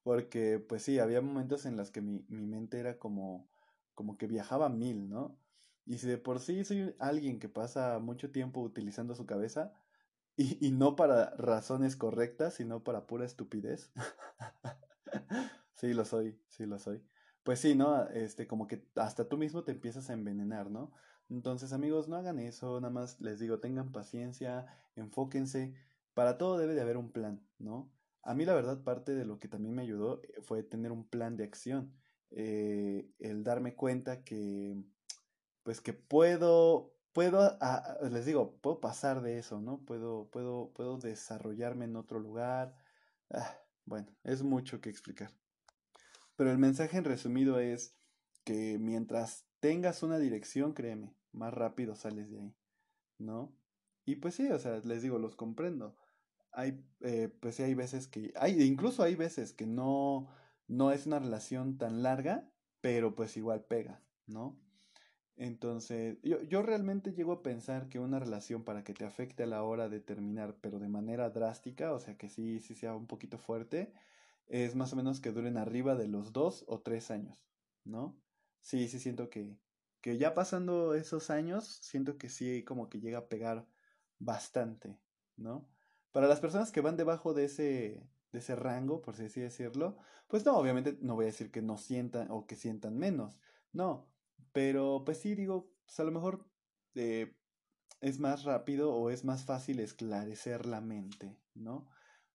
Porque 0.03 0.59
pues 0.59 0.83
sí, 0.83 0.99
había 0.99 1.21
momentos 1.21 1.67
en 1.67 1.77
los 1.77 1.91
que 1.91 2.01
mi, 2.01 2.25
mi 2.29 2.47
mente 2.47 2.79
era 2.79 2.99
como, 2.99 3.49
como 3.95 4.17
que 4.19 4.27
viajaba 4.27 4.69
mil, 4.69 5.09
¿no? 5.09 5.39
Y 5.87 5.99
si 5.99 6.07
de 6.07 6.19
por 6.19 6.41
sí 6.41 6.65
soy 6.65 6.95
alguien 6.99 7.39
que 7.39 7.49
pasa 7.49 7.99
mucho 7.99 8.31
tiempo 8.31 8.61
utilizando 8.61 9.15
su 9.15 9.27
cabeza, 9.27 9.73
y, 10.37 10.65
y 10.67 10.73
no 10.73 10.97
para 10.97 11.31
razones 11.37 11.97
correctas, 11.97 12.55
sino 12.55 12.83
para 12.85 13.07
pura 13.07 13.25
estupidez. 13.27 13.93
sí, 15.75 15.93
lo 15.95 16.05
soy, 16.05 16.41
sí, 16.49 16.67
lo 16.67 16.79
soy. 16.79 17.03
Pues 17.43 17.61
sí, 17.61 17.75
¿no? 17.75 18.09
Este, 18.09 18.47
como 18.47 18.67
que 18.67 18.87
hasta 18.97 19.29
tú 19.29 19.37
mismo 19.39 19.65
te 19.65 19.73
empiezas 19.73 20.11
a 20.11 20.13
envenenar, 20.15 20.71
¿no? 20.71 20.93
Entonces, 21.31 21.73
amigos, 21.73 22.09
no 22.09 22.17
hagan 22.17 22.41
eso, 22.41 22.81
nada 22.81 22.93
más 22.93 23.21
les 23.21 23.39
digo, 23.39 23.61
tengan 23.61 23.93
paciencia, 23.93 24.67
enfóquense. 24.97 25.75
Para 26.15 26.39
todo 26.39 26.59
debe 26.59 26.75
de 26.75 26.81
haber 26.81 26.97
un 26.97 27.13
plan, 27.13 27.41
¿no? 27.59 27.91
A 28.23 28.35
mí 28.35 28.45
la 28.45 28.55
verdad 28.55 28.83
parte 28.83 29.15
de 29.15 29.25
lo 29.25 29.39
que 29.39 29.49
también 29.49 29.75
me 29.75 29.83
ayudó 29.83 30.23
eh, 30.25 30.43
fue 30.43 30.63
tener 30.63 30.93
un 30.93 31.09
plan 31.09 31.37
de 31.37 31.45
acción. 31.45 31.95
Eh, 32.33 33.09
el 33.19 33.45
darme 33.45 33.75
cuenta 33.75 34.25
que, 34.25 34.77
pues 35.63 35.81
que 35.81 35.93
puedo, 35.93 36.95
puedo, 37.13 37.59
les 38.11 38.27
digo, 38.27 38.57
puedo 38.61 38.81
pasar 38.81 39.23
de 39.23 39.39
eso, 39.39 39.61
¿no? 39.61 39.85
Puedo, 39.85 40.29
puedo, 40.31 40.73
puedo 40.75 40.99
desarrollarme 40.99 41.85
en 41.87 41.97
otro 41.97 42.19
lugar. 42.19 42.75
Ah, 43.31 43.57
bueno, 43.85 44.09
es 44.25 44.43
mucho 44.43 44.81
que 44.81 44.91
explicar. 44.91 45.31
Pero 46.37 46.51
el 46.51 46.59
mensaje 46.59 46.97
en 46.99 47.05
resumido 47.05 47.61
es 47.61 47.95
que 48.45 48.79
mientras 48.81 49.47
tengas 49.61 50.03
una 50.03 50.19
dirección, 50.19 50.73
créeme, 50.73 51.15
más 51.33 51.55
rápido 51.55 51.95
sales 51.95 52.31
de 52.31 52.41
ahí, 52.41 52.57
¿no? 53.19 53.55
Y 54.05 54.17
pues 54.17 54.35
sí, 54.35 54.51
o 54.51 54.59
sea, 54.59 54.81
les 54.85 55.03
digo, 55.03 55.19
los 55.19 55.37
comprendo. 55.37 55.97
Hay, 56.53 56.85
eh, 57.01 57.29
pues 57.41 57.57
sí, 57.57 57.63
hay 57.63 57.75
veces 57.75 58.09
que, 58.09 58.33
hay, 58.37 58.61
incluso 58.63 59.03
hay 59.03 59.15
veces 59.15 59.53
que 59.53 59.67
no, 59.67 60.29
no 60.67 60.91
es 60.93 61.07
una 61.07 61.19
relación 61.19 61.79
tan 61.79 62.03
larga, 62.03 62.51
pero 62.81 63.15
pues 63.15 63.37
igual 63.37 63.65
pega, 63.65 64.03
¿no? 64.27 64.59
Entonces, 65.37 66.19
yo, 66.23 66.43
yo 66.43 66.63
realmente 66.63 67.13
llego 67.13 67.33
a 67.33 67.43
pensar 67.43 67.89
que 67.89 67.99
una 67.99 68.19
relación 68.19 68.63
para 68.63 68.85
que 68.85 68.93
te 68.93 69.05
afecte 69.07 69.45
a 69.45 69.47
la 69.47 69.63
hora 69.63 69.89
de 69.89 70.01
terminar, 70.01 70.57
pero 70.61 70.79
de 70.79 70.89
manera 70.89 71.31
drástica, 71.31 71.95
o 71.95 71.99
sea, 71.99 72.17
que 72.19 72.29
sí, 72.29 72.61
sí 72.61 72.75
sea 72.75 72.95
un 72.95 73.07
poquito 73.07 73.39
fuerte, 73.39 73.95
es 74.49 74.75
más 74.75 74.93
o 74.93 74.97
menos 74.97 75.21
que 75.21 75.31
duren 75.33 75.57
arriba 75.57 75.95
de 75.95 76.09
los 76.09 76.33
dos 76.33 76.65
o 76.69 76.81
tres 76.81 77.11
años, 77.11 77.39
¿no? 77.85 78.21
Sí, 78.61 78.89
sí 78.89 78.99
siento 78.99 79.31
que, 79.31 79.57
que 80.01 80.19
ya 80.19 80.35
pasando 80.35 80.95
esos 80.95 81.31
años, 81.31 81.79
siento 81.83 82.19
que 82.19 82.29
sí 82.29 82.65
como 82.65 82.89
que 82.89 83.01
llega 83.01 83.19
a 83.19 83.29
pegar 83.29 83.67
bastante, 84.19 84.99
¿no? 85.37 85.69
Para 86.13 86.27
las 86.29 86.41
personas 86.41 86.73
que 86.73 86.81
van 86.81 86.97
debajo 86.97 87.35
de 87.35 87.45
ese, 87.45 88.07
de 88.33 88.39
ese 88.39 88.57
rango, 88.57 89.03
por 89.03 89.15
así 89.15 89.41
decirlo, 89.41 89.99
pues 90.29 90.45
no, 90.45 90.57
obviamente 90.57 90.99
no 91.01 91.15
voy 91.15 91.25
a 91.25 91.27
decir 91.27 91.51
que 91.51 91.63
no 91.63 91.77
sientan 91.77 92.31
o 92.31 92.47
que 92.47 92.57
sientan 92.57 92.99
menos, 92.99 93.39
no, 93.73 94.09
pero 94.53 95.03
pues 95.05 95.19
sí 95.19 95.35
digo, 95.35 95.71
pues 95.85 96.01
a 96.01 96.05
lo 96.05 96.13
mejor 96.13 96.47
eh, 96.95 97.37
es 98.01 98.19
más 98.19 98.45
rápido 98.45 98.95
o 98.95 99.11
es 99.11 99.25
más 99.25 99.45
fácil 99.45 99.81
esclarecer 99.81 100.67
la 100.67 100.81
mente, 100.81 101.39
¿no? 101.55 101.89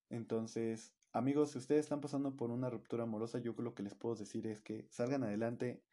Entonces, 0.09 0.93
amigos, 1.11 1.51
si 1.51 1.57
ustedes 1.57 1.85
están 1.85 2.01
pasando 2.01 2.35
por 2.35 2.51
una 2.51 2.69
ruptura 2.69 3.03
amorosa, 3.03 3.39
yo 3.39 3.53
lo 3.57 3.73
que 3.73 3.83
les 3.83 3.95
puedo 3.95 4.15
decir 4.15 4.45
es 4.47 4.61
que 4.61 4.87
salgan 4.91 5.23
adelante 5.23 5.83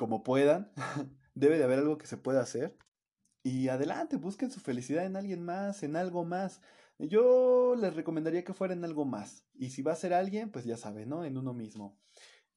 como 0.00 0.22
puedan. 0.22 0.72
Debe 1.34 1.58
de 1.58 1.64
haber 1.64 1.80
algo 1.80 1.98
que 1.98 2.06
se 2.06 2.16
pueda 2.16 2.40
hacer. 2.40 2.74
Y 3.42 3.68
adelante, 3.68 4.16
busquen 4.16 4.50
su 4.50 4.58
felicidad 4.58 5.04
en 5.04 5.14
alguien 5.14 5.44
más, 5.44 5.82
en 5.82 5.94
algo 5.94 6.24
más. 6.24 6.62
Yo 6.98 7.74
les 7.76 7.94
recomendaría 7.94 8.42
que 8.42 8.54
fuera 8.54 8.72
en 8.72 8.82
algo 8.82 9.04
más. 9.04 9.46
Y 9.52 9.68
si 9.68 9.82
va 9.82 9.92
a 9.92 9.96
ser 9.96 10.14
alguien, 10.14 10.50
pues 10.50 10.64
ya 10.64 10.78
sabe, 10.78 11.04
¿no? 11.04 11.26
En 11.26 11.36
uno 11.36 11.52
mismo. 11.52 11.98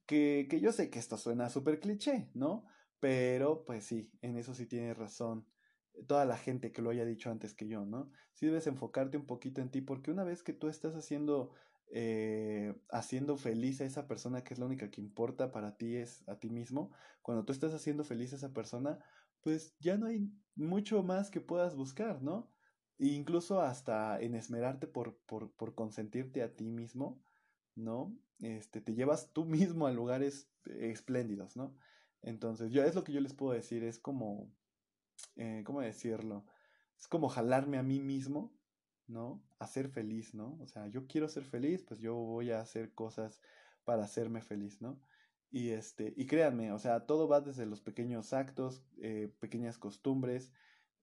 Que, 0.05 0.47
que 0.49 0.61
yo 0.61 0.71
sé 0.71 0.89
que 0.89 0.99
esto 0.99 1.17
suena 1.17 1.49
súper 1.49 1.81
cliché, 1.81 2.29
¿no? 2.33 2.65
Pero 3.01 3.65
pues 3.65 3.83
sí, 3.85 4.09
en 4.21 4.37
eso 4.37 4.53
sí 4.53 4.65
tiene 4.65 4.93
razón 4.93 5.45
toda 6.07 6.23
la 6.23 6.37
gente 6.37 6.71
que 6.71 6.81
lo 6.81 6.91
haya 6.91 7.03
dicho 7.03 7.29
antes 7.29 7.53
que 7.53 7.67
yo, 7.67 7.85
¿no? 7.85 8.09
Sí 8.33 8.45
debes 8.45 8.67
enfocarte 8.67 9.17
un 9.17 9.25
poquito 9.25 9.59
en 9.59 9.69
ti, 9.69 9.81
porque 9.81 10.11
una 10.11 10.23
vez 10.23 10.43
que 10.43 10.53
tú 10.53 10.69
estás 10.69 10.95
haciendo, 10.95 11.51
eh, 11.95 12.73
haciendo 12.89 13.37
feliz 13.37 13.79
a 13.79 13.85
esa 13.85 14.07
persona 14.07 14.43
que 14.43 14.55
es 14.55 14.59
la 14.59 14.65
única 14.65 14.89
que 14.89 14.99
importa 14.99 15.51
para 15.51 15.77
ti 15.77 15.95
es 15.95 16.27
a 16.27 16.39
ti 16.39 16.49
mismo, 16.49 16.91
cuando 17.21 17.45
tú 17.45 17.53
estás 17.53 17.71
haciendo 17.71 18.03
feliz 18.03 18.33
a 18.33 18.37
esa 18.37 18.51
persona, 18.51 18.97
pues 19.41 19.75
ya 19.79 19.95
no 19.95 20.07
hay 20.07 20.27
mucho 20.55 21.03
más 21.03 21.29
que 21.29 21.39
puedas 21.39 21.75
buscar, 21.75 22.23
¿no? 22.23 22.49
E 22.97 23.09
incluso 23.09 23.61
hasta 23.61 24.19
en 24.19 24.33
esmerarte 24.33 24.87
por, 24.87 25.17
por, 25.27 25.51
por 25.51 25.75
consentirte 25.75 26.41
a 26.41 26.55
ti 26.55 26.71
mismo, 26.71 27.21
¿no? 27.75 28.17
Este, 28.39 28.81
te 28.81 28.95
llevas 28.95 29.31
tú 29.31 29.45
mismo 29.45 29.85
a 29.85 29.91
lugares 29.91 30.49
espléndidos, 30.65 31.55
¿no? 31.55 31.75
Entonces, 32.23 32.71
yo 32.71 32.83
es 32.83 32.95
lo 32.95 33.03
que 33.03 33.13
yo 33.13 33.21
les 33.21 33.35
puedo 33.35 33.53
decir, 33.53 33.83
es 33.83 33.99
como, 33.99 34.51
eh, 35.35 35.61
¿cómo 35.63 35.81
decirlo? 35.81 36.43
Es 36.97 37.07
como 37.07 37.29
jalarme 37.29 37.77
a 37.77 37.83
mí 37.83 37.99
mismo, 37.99 38.51
¿no? 39.13 39.43
A 39.59 39.67
ser 39.67 39.89
feliz, 39.89 40.33
¿no? 40.33 40.57
O 40.61 40.67
sea, 40.67 40.87
yo 40.87 41.07
quiero 41.07 41.29
ser 41.29 41.45
feliz, 41.45 41.83
pues 41.83 41.99
yo 42.01 42.15
voy 42.15 42.51
a 42.51 42.61
hacer 42.61 42.93
cosas 42.93 43.41
para 43.85 44.03
hacerme 44.03 44.41
feliz, 44.41 44.81
¿no? 44.81 44.99
Y 45.51 45.69
este, 45.69 46.13
y 46.17 46.25
créanme, 46.25 46.71
o 46.71 46.79
sea, 46.79 47.05
todo 47.05 47.27
va 47.27 47.41
desde 47.41 47.65
los 47.67 47.81
pequeños 47.81 48.33
actos, 48.33 48.83
eh, 49.01 49.31
pequeñas 49.39 49.77
costumbres. 49.77 50.51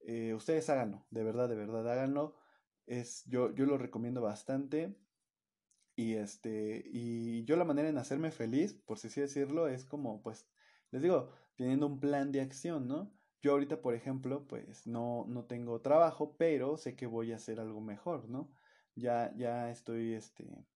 Eh, 0.00 0.34
ustedes 0.34 0.68
háganlo, 0.70 1.06
de 1.10 1.22
verdad, 1.24 1.48
de 1.48 1.56
verdad, 1.56 1.90
háganlo. 1.90 2.34
Es, 2.86 3.24
yo, 3.26 3.54
yo 3.54 3.66
lo 3.66 3.78
recomiendo 3.78 4.20
bastante. 4.22 4.96
Y 5.96 6.14
este, 6.14 6.82
y 6.86 7.44
yo 7.44 7.56
la 7.56 7.64
manera 7.64 7.88
en 7.88 7.98
hacerme 7.98 8.30
feliz, 8.32 8.74
por 8.74 8.98
si 8.98 9.08
así 9.08 9.20
decirlo, 9.20 9.68
es 9.68 9.84
como, 9.84 10.22
pues, 10.22 10.48
les 10.90 11.02
digo, 11.02 11.30
teniendo 11.56 11.86
un 11.86 12.00
plan 12.00 12.32
de 12.32 12.40
acción, 12.40 12.88
¿no? 12.88 13.12
Yo 13.40 13.52
ahorita, 13.52 13.80
por 13.80 13.94
ejemplo, 13.94 14.46
pues 14.46 14.86
no, 14.86 15.24
no 15.28 15.44
tengo 15.46 15.80
trabajo, 15.80 16.36
pero 16.38 16.76
sé 16.76 16.94
que 16.96 17.06
voy 17.06 17.32
a 17.32 17.36
hacer 17.36 17.58
algo 17.60 17.80
mejor, 17.80 18.28
¿no? 18.28 18.52
Ya, 18.94 19.32
ya 19.36 19.70
estoy, 19.70 20.12
este, 20.14 20.66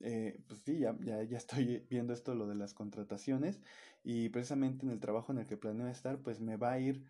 eh, 0.00 0.42
pues 0.48 0.60
sí, 0.62 0.78
ya, 0.80 0.96
ya, 1.00 1.22
ya 1.24 1.38
estoy 1.38 1.86
viendo 1.90 2.12
esto, 2.14 2.34
lo 2.34 2.46
de 2.46 2.54
las 2.56 2.74
contrataciones, 2.74 3.60
y 4.02 4.28
precisamente 4.30 4.86
en 4.86 4.92
el 4.92 5.00
trabajo 5.00 5.32
en 5.32 5.38
el 5.40 5.46
que 5.46 5.56
planeo 5.56 5.88
estar, 5.88 6.22
pues 6.22 6.40
me 6.40 6.56
va 6.56 6.72
a 6.72 6.78
ir, 6.80 7.04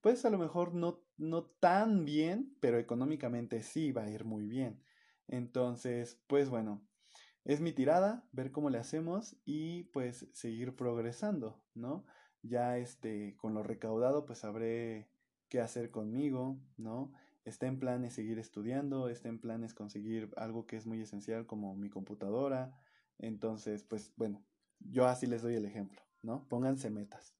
pues 0.00 0.24
a 0.24 0.30
lo 0.30 0.38
mejor 0.38 0.74
no, 0.74 1.04
no 1.18 1.44
tan 1.46 2.04
bien, 2.04 2.56
pero 2.60 2.78
económicamente 2.78 3.62
sí 3.62 3.92
va 3.92 4.04
a 4.04 4.10
ir 4.10 4.24
muy 4.24 4.46
bien. 4.48 4.82
Entonces, 5.28 6.22
pues 6.28 6.48
bueno, 6.50 6.88
es 7.44 7.60
mi 7.60 7.72
tirada, 7.72 8.28
ver 8.32 8.52
cómo 8.52 8.70
le 8.70 8.78
hacemos 8.78 9.36
y 9.44 9.84
pues 9.84 10.28
seguir 10.32 10.76
progresando, 10.76 11.64
¿no? 11.74 12.04
Ya 12.42 12.78
este, 12.78 13.36
con 13.36 13.54
lo 13.54 13.62
recaudado, 13.62 14.26
pues 14.26 14.40
sabré 14.40 15.08
qué 15.48 15.60
hacer 15.60 15.90
conmigo, 15.90 16.58
¿no? 16.76 17.12
Está 17.44 17.66
en 17.66 17.78
planes 17.78 18.14
seguir 18.14 18.38
estudiando, 18.38 19.08
está 19.08 19.28
en 19.28 19.38
planes 19.38 19.74
conseguir 19.74 20.30
algo 20.36 20.66
que 20.66 20.76
es 20.76 20.86
muy 20.86 21.00
esencial 21.00 21.46
como 21.46 21.74
mi 21.74 21.88
computadora. 21.88 22.78
Entonces, 23.18 23.84
pues 23.84 24.12
bueno, 24.16 24.44
yo 24.80 25.06
así 25.06 25.26
les 25.26 25.42
doy 25.42 25.54
el 25.54 25.64
ejemplo, 25.64 26.02
¿no? 26.22 26.46
Pónganse 26.48 26.90
metas. 26.90 27.34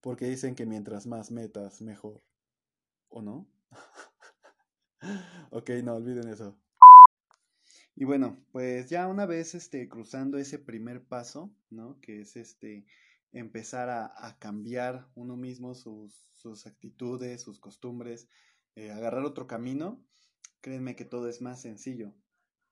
Porque 0.00 0.28
dicen 0.28 0.54
que 0.56 0.66
mientras 0.66 1.06
más 1.06 1.30
metas, 1.30 1.80
mejor. 1.80 2.22
¿O 3.08 3.22
no? 3.22 3.46
ok, 5.50 5.70
no 5.84 5.94
olviden 5.94 6.28
eso. 6.28 6.58
Y 7.94 8.04
bueno, 8.04 8.44
pues 8.50 8.88
ya 8.90 9.06
una 9.06 9.26
vez 9.26 9.54
este, 9.54 9.88
cruzando 9.88 10.38
ese 10.38 10.58
primer 10.58 11.04
paso, 11.04 11.54
¿no? 11.70 12.00
Que 12.00 12.22
es 12.22 12.36
este 12.36 12.86
empezar 13.32 13.88
a, 13.90 14.36
cambiar 14.38 15.08
uno 15.14 15.36
mismo 15.36 15.74
sus, 15.74 16.28
sus 16.32 16.66
actitudes, 16.66 17.42
sus 17.42 17.58
costumbres, 17.58 18.28
eh, 18.74 18.90
agarrar 18.90 19.24
otro 19.24 19.46
camino, 19.46 20.04
créanme 20.60 20.96
que 20.96 21.04
todo 21.04 21.28
es 21.28 21.40
más 21.40 21.60
sencillo. 21.60 22.14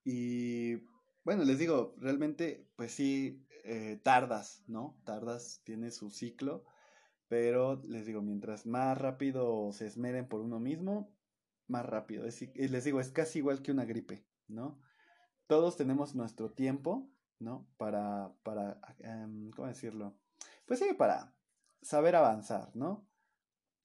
Y 0.05 0.77
bueno, 1.25 1.45
les 1.45 1.59
digo, 1.59 1.95
realmente, 1.99 2.69
pues 2.77 2.93
sí, 2.93 3.47
eh, 3.65 4.01
tardas, 4.03 4.63
¿no? 4.67 5.01
Tardas, 5.05 5.61
tiene 5.65 5.91
su 5.91 6.11
ciclo, 6.11 6.65
pero 7.29 7.83
les 7.87 8.07
digo, 8.07 8.23
mientras 8.23 8.67
más 8.67 8.97
rápido 8.99 9.73
se 9.73 9.87
esmeren 9.87 10.29
por 10.29 10.41
uno 10.41 10.61
mismo, 10.61 11.15
más 11.69 11.87
rápido. 11.87 12.25
les 12.25 12.85
digo, 12.85 13.01
es 13.01 13.11
casi 13.11 13.39
igual 13.39 13.63
que 13.63 13.73
una 13.73 13.85
gripe, 13.85 14.27
¿no? 14.49 14.81
Todos 15.47 15.77
tenemos 15.77 16.15
nuestro 16.15 16.53
tiempo, 16.53 17.11
¿no? 17.39 17.69
Para, 17.77 18.35
para, 18.43 18.81
em, 18.99 19.51
¿cómo 19.51 19.69
decirlo? 19.69 20.19
Pues 20.67 20.79
sí, 20.81 20.93
para 20.97 21.35
saber 21.83 22.17
avanzar, 22.17 22.71
¿no? 22.75 23.11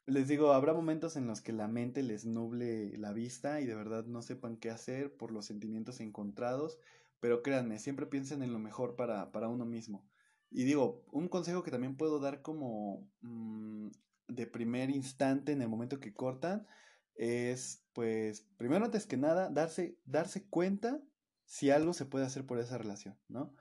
les 0.08 0.28
digo, 0.28 0.54
habrá 0.54 0.74
momentos 0.74 1.16
en 1.16 1.28
los 1.28 1.42
que 1.42 1.52
la 1.52 1.68
mente 1.68 2.04
les 2.04 2.26
nuble 2.26 2.98
la 2.98 3.12
vista 3.12 3.60
y 3.62 3.66
de 3.66 3.76
verdad 3.76 4.06
no 4.06 4.22
sepan 4.22 4.58
qué 4.58 4.70
hacer 4.70 5.16
por 5.16 5.32
los 5.32 5.46
sentimientos 5.46 6.00
encontrados, 6.00 6.80
pero 7.20 7.42
créanme, 7.42 7.80
siempre 7.80 8.06
piensen 8.06 8.44
en 8.44 8.54
lo 8.54 8.60
mejor 8.60 8.96
para, 8.96 9.32
para 9.32 9.48
uno 9.48 9.66
mismo. 9.66 10.08
Y 10.52 10.64
digo, 10.64 11.04
un 11.12 11.28
consejo 11.28 11.64
que 11.64 11.72
también 11.72 11.98
puedo 11.98 12.20
dar 12.20 12.44
como 12.44 13.10
mm, 13.22 13.90
de 14.28 14.48
primer 14.48 14.92
instante 14.92 15.52
en 15.52 15.62
el 15.62 15.70
momento 15.70 16.00
que 16.00 16.14
cortan 16.14 16.68
es, 17.16 17.84
pues, 17.94 18.46
primero 18.58 18.86
antes 18.86 19.08
que 19.08 19.18
nada, 19.18 19.50
darse, 19.50 19.98
darse 20.06 20.48
cuenta 20.48 21.02
si 21.46 21.72
algo 21.72 21.94
se 21.94 22.06
puede 22.06 22.26
hacer 22.26 22.46
por 22.46 22.60
esa 22.60 22.78
relación, 22.78 23.18
¿no? 23.28 23.56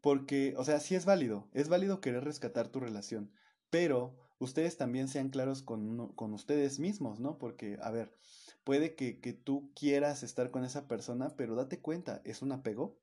Porque, 0.00 0.54
o 0.56 0.64
sea, 0.64 0.80
sí 0.80 0.94
es 0.94 1.04
válido, 1.04 1.48
es 1.52 1.68
válido 1.68 2.00
querer 2.00 2.24
rescatar 2.24 2.68
tu 2.68 2.80
relación, 2.80 3.32
pero 3.68 4.16
ustedes 4.38 4.76
también 4.76 5.08
sean 5.08 5.28
claros 5.28 5.62
con, 5.62 6.12
con 6.14 6.32
ustedes 6.32 6.78
mismos, 6.78 7.20
¿no? 7.20 7.38
Porque, 7.38 7.78
a 7.82 7.90
ver, 7.90 8.16
puede 8.64 8.94
que, 8.94 9.20
que 9.20 9.32
tú 9.32 9.70
quieras 9.74 10.22
estar 10.22 10.50
con 10.50 10.64
esa 10.64 10.88
persona, 10.88 11.36
pero 11.36 11.54
date 11.54 11.80
cuenta, 11.80 12.22
¿es 12.24 12.40
un 12.40 12.52
apego? 12.52 12.98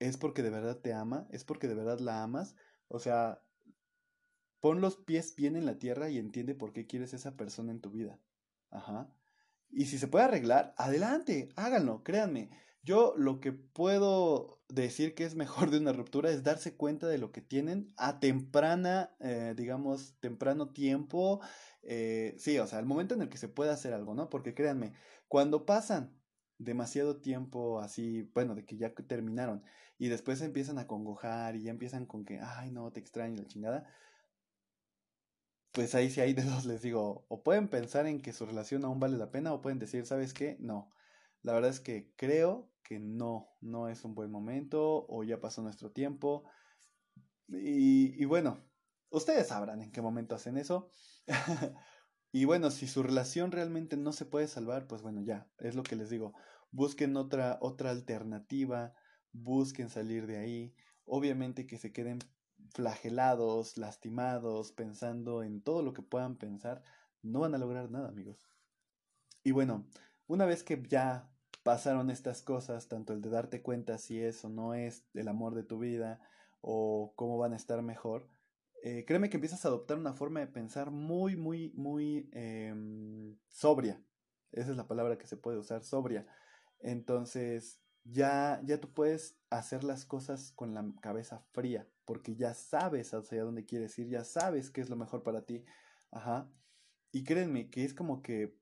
¿Es 0.00 0.16
porque 0.16 0.42
de 0.42 0.50
verdad 0.50 0.78
te 0.78 0.92
ama? 0.92 1.28
¿Es 1.30 1.44
porque 1.44 1.68
de 1.68 1.74
verdad 1.74 2.00
la 2.00 2.22
amas? 2.22 2.56
O 2.88 2.98
sea, 2.98 3.42
pon 4.60 4.80
los 4.80 4.96
pies 4.96 5.36
bien 5.36 5.56
en 5.56 5.66
la 5.66 5.78
tierra 5.78 6.10
y 6.10 6.18
entiende 6.18 6.54
por 6.54 6.72
qué 6.72 6.86
quieres 6.86 7.14
esa 7.14 7.36
persona 7.36 7.70
en 7.70 7.80
tu 7.80 7.90
vida. 7.90 8.18
Ajá. 8.70 9.12
Y 9.70 9.86
si 9.86 9.98
se 9.98 10.08
puede 10.08 10.24
arreglar, 10.24 10.74
adelante, 10.76 11.50
háganlo, 11.54 12.02
créanme. 12.02 12.50
Yo 12.82 13.14
lo 13.16 13.40
que 13.40 13.52
puedo 13.52 14.59
decir 14.74 15.14
que 15.14 15.24
es 15.24 15.34
mejor 15.34 15.70
de 15.70 15.78
una 15.78 15.92
ruptura 15.92 16.30
es 16.30 16.42
darse 16.42 16.76
cuenta 16.76 17.06
de 17.06 17.18
lo 17.18 17.32
que 17.32 17.40
tienen 17.40 17.92
a 17.96 18.20
temprana, 18.20 19.14
eh, 19.20 19.54
digamos, 19.56 20.18
temprano 20.20 20.72
tiempo. 20.72 21.40
Eh, 21.82 22.34
sí, 22.38 22.58
o 22.58 22.66
sea, 22.66 22.78
el 22.78 22.86
momento 22.86 23.14
en 23.14 23.22
el 23.22 23.28
que 23.28 23.38
se 23.38 23.48
puede 23.48 23.70
hacer 23.70 23.92
algo, 23.92 24.14
¿no? 24.14 24.30
Porque 24.30 24.54
créanme, 24.54 24.92
cuando 25.28 25.66
pasan 25.66 26.20
demasiado 26.58 27.20
tiempo 27.20 27.80
así, 27.80 28.22
bueno, 28.34 28.54
de 28.54 28.64
que 28.64 28.76
ya 28.76 28.94
terminaron 28.94 29.64
y 29.98 30.08
después 30.08 30.40
empiezan 30.42 30.78
a 30.78 30.86
congojar 30.86 31.56
y 31.56 31.62
ya 31.64 31.70
empiezan 31.70 32.06
con 32.06 32.24
que, 32.24 32.40
ay, 32.40 32.70
no, 32.70 32.92
te 32.92 33.00
extraño 33.00 33.36
la 33.36 33.46
chingada, 33.46 33.86
pues 35.72 35.94
ahí 35.94 36.10
sí 36.10 36.20
hay 36.20 36.32
de 36.34 36.42
dos, 36.42 36.64
les 36.66 36.82
digo, 36.82 37.26
o 37.28 37.42
pueden 37.42 37.68
pensar 37.68 38.06
en 38.06 38.20
que 38.20 38.32
su 38.32 38.46
relación 38.46 38.84
aún 38.84 39.00
vale 39.00 39.16
la 39.16 39.30
pena 39.30 39.52
o 39.52 39.62
pueden 39.62 39.78
decir, 39.78 40.04
¿sabes 40.06 40.34
qué? 40.34 40.56
No. 40.60 40.90
La 41.42 41.52
verdad 41.52 41.70
es 41.70 41.80
que 41.80 42.12
creo 42.16 42.70
que 42.90 42.98
no, 42.98 43.48
no 43.60 43.88
es 43.88 44.04
un 44.04 44.16
buen 44.16 44.32
momento 44.32 45.06
o 45.08 45.22
ya 45.22 45.40
pasó 45.40 45.62
nuestro 45.62 45.92
tiempo. 45.92 46.42
Y, 47.46 48.20
y 48.20 48.24
bueno, 48.24 48.64
ustedes 49.10 49.46
sabrán 49.46 49.80
en 49.80 49.92
qué 49.92 50.02
momento 50.02 50.34
hacen 50.34 50.58
eso. 50.58 50.90
y 52.32 52.46
bueno, 52.46 52.72
si 52.72 52.88
su 52.88 53.04
relación 53.04 53.52
realmente 53.52 53.96
no 53.96 54.10
se 54.10 54.26
puede 54.26 54.48
salvar, 54.48 54.88
pues 54.88 55.02
bueno, 55.02 55.22
ya, 55.22 55.48
es 55.58 55.76
lo 55.76 55.84
que 55.84 55.94
les 55.94 56.10
digo. 56.10 56.34
Busquen 56.72 57.16
otra, 57.16 57.58
otra 57.60 57.90
alternativa, 57.90 58.92
busquen 59.30 59.88
salir 59.88 60.26
de 60.26 60.38
ahí. 60.38 60.74
Obviamente 61.04 61.68
que 61.68 61.78
se 61.78 61.92
queden 61.92 62.18
flagelados, 62.74 63.78
lastimados, 63.78 64.72
pensando 64.72 65.44
en 65.44 65.62
todo 65.62 65.84
lo 65.84 65.92
que 65.92 66.02
puedan 66.02 66.38
pensar, 66.38 66.82
no 67.22 67.38
van 67.38 67.54
a 67.54 67.58
lograr 67.58 67.88
nada, 67.88 68.08
amigos. 68.08 68.48
Y 69.44 69.52
bueno, 69.52 69.86
una 70.26 70.44
vez 70.44 70.64
que 70.64 70.82
ya 70.88 71.30
pasaron 71.70 72.10
estas 72.10 72.42
cosas, 72.42 72.88
tanto 72.88 73.12
el 73.12 73.20
de 73.20 73.30
darte 73.30 73.62
cuenta 73.62 73.96
si 73.96 74.20
es 74.20 74.44
o 74.44 74.48
no 74.48 74.74
es 74.74 75.06
el 75.14 75.28
amor 75.28 75.54
de 75.54 75.62
tu 75.62 75.78
vida 75.78 76.20
o 76.60 77.12
cómo 77.14 77.38
van 77.38 77.52
a 77.52 77.56
estar 77.56 77.80
mejor, 77.80 78.28
eh, 78.82 79.04
créeme 79.06 79.30
que 79.30 79.36
empiezas 79.36 79.64
a 79.64 79.68
adoptar 79.68 79.96
una 79.96 80.12
forma 80.12 80.40
de 80.40 80.48
pensar 80.48 80.90
muy, 80.90 81.36
muy, 81.36 81.70
muy 81.76 82.28
em, 82.32 83.38
sobria. 83.46 84.02
Esa 84.50 84.72
es 84.72 84.76
la 84.76 84.88
palabra 84.88 85.16
que 85.16 85.28
se 85.28 85.36
puede 85.36 85.58
usar, 85.58 85.84
sobria. 85.84 86.26
Entonces, 86.80 87.80
ya, 88.02 88.60
ya 88.64 88.80
tú 88.80 88.92
puedes 88.92 89.38
hacer 89.48 89.84
las 89.84 90.04
cosas 90.04 90.50
con 90.50 90.74
la 90.74 90.84
cabeza 91.00 91.46
fría, 91.52 91.88
porque 92.04 92.34
ya 92.34 92.52
sabes 92.52 93.14
hacia 93.14 93.44
dónde 93.44 93.64
quieres 93.64 93.96
ir, 93.96 94.08
ya 94.08 94.24
sabes 94.24 94.70
qué 94.70 94.80
es 94.80 94.90
lo 94.90 94.96
mejor 94.96 95.22
para 95.22 95.46
ti. 95.46 95.64
Ajá. 96.10 96.50
Y 97.12 97.22
créanme 97.22 97.70
que 97.70 97.84
es 97.84 97.94
como 97.94 98.22
que 98.22 98.58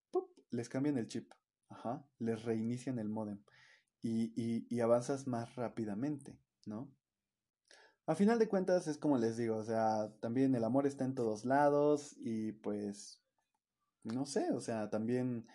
les 0.51 0.69
cambian 0.69 0.99
el 0.99 1.09
chip. 1.09 1.33
Ajá. 1.69 2.05
Les 2.19 2.43
reinician 2.45 2.99
el 2.99 3.09
modem. 3.09 3.41
Y, 4.01 4.65
y, 4.71 4.81
avanzas 4.81 5.27
más 5.27 5.57
rápidamente, 5.57 6.39
¿no? 6.67 6.89
A 8.07 8.15
final 8.15 8.39
de 8.39 8.49
cuentas 8.49 8.87
es 8.87 8.97
como 8.97 9.19
les 9.19 9.37
digo, 9.37 9.57
o 9.57 9.65
sea, 9.65 10.15
también 10.21 10.55
el 10.55 10.65
amor 10.65 10.87
está 10.87 11.05
en 11.05 11.15
todos 11.17 11.45
lados 11.45 12.17
y 12.19 12.53
pues, 12.53 13.21
no 14.05 14.25
sé, 14.25 14.53
o 14.53 14.61
sea, 14.61 14.89
también 14.89 15.47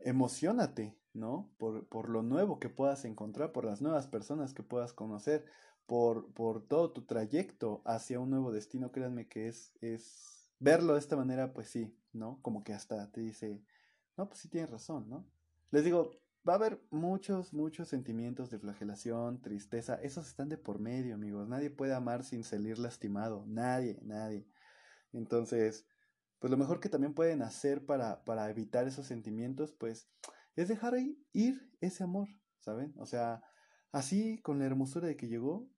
emocionate, 0.00 0.96
¿no? 1.14 1.50
Por, 1.56 1.88
por 1.88 2.10
lo 2.10 2.22
nuevo 2.22 2.60
que 2.60 2.68
puedas 2.68 3.04
encontrar, 3.06 3.52
por 3.52 3.64
las 3.64 3.80
nuevas 3.80 4.06
personas 4.06 4.52
que 4.52 4.62
puedas 4.62 4.92
conocer, 4.92 5.46
por, 5.86 6.32
por 6.34 6.66
todo 6.66 6.92
tu 6.92 7.06
trayecto 7.06 7.82
hacia 7.84 8.20
un 8.20 8.30
nuevo 8.30 8.52
destino, 8.52 8.92
créanme 8.92 9.28
que 9.28 9.48
es, 9.48 9.72
es 9.80 10.50
verlo 10.58 10.94
de 10.94 11.00
esta 11.00 11.16
manera, 11.16 11.52
pues 11.54 11.68
sí, 11.68 11.96
¿no? 12.12 12.40
Como 12.42 12.62
que 12.64 12.72
hasta 12.74 13.10
te 13.10 13.20
dice, 13.20 13.62
no, 14.16 14.28
pues 14.28 14.40
sí 14.40 14.48
tienes 14.48 14.70
razón, 14.70 15.08
¿no? 15.08 15.26
Les 15.70 15.84
digo, 15.84 16.10
va 16.48 16.54
a 16.54 16.56
haber 16.56 16.80
muchos, 16.90 17.52
muchos 17.52 17.88
sentimientos 17.88 18.50
de 18.50 18.58
flagelación, 18.58 19.40
tristeza, 19.40 19.96
esos 19.96 20.28
están 20.28 20.48
de 20.48 20.58
por 20.58 20.78
medio, 20.78 21.14
amigos, 21.14 21.48
nadie 21.48 21.70
puede 21.70 21.94
amar 21.94 22.24
sin 22.24 22.44
salir 22.44 22.78
lastimado, 22.78 23.44
nadie, 23.46 23.98
nadie. 24.02 24.46
Entonces, 25.12 25.86
pues 26.38 26.50
lo 26.50 26.56
mejor 26.56 26.80
que 26.80 26.88
también 26.88 27.14
pueden 27.14 27.42
hacer 27.42 27.84
para, 27.84 28.24
para 28.24 28.48
evitar 28.50 28.86
esos 28.86 29.06
sentimientos, 29.06 29.72
pues 29.72 30.08
es 30.54 30.68
dejar 30.68 30.94
ir 31.32 31.72
ese 31.80 32.04
amor, 32.04 32.28
¿saben? 32.58 32.94
O 32.98 33.06
sea, 33.06 33.42
así 33.92 34.40
con 34.42 34.58
la 34.58 34.66
hermosura 34.66 35.08
de 35.08 35.16
que 35.16 35.28
llegó, 35.28 35.68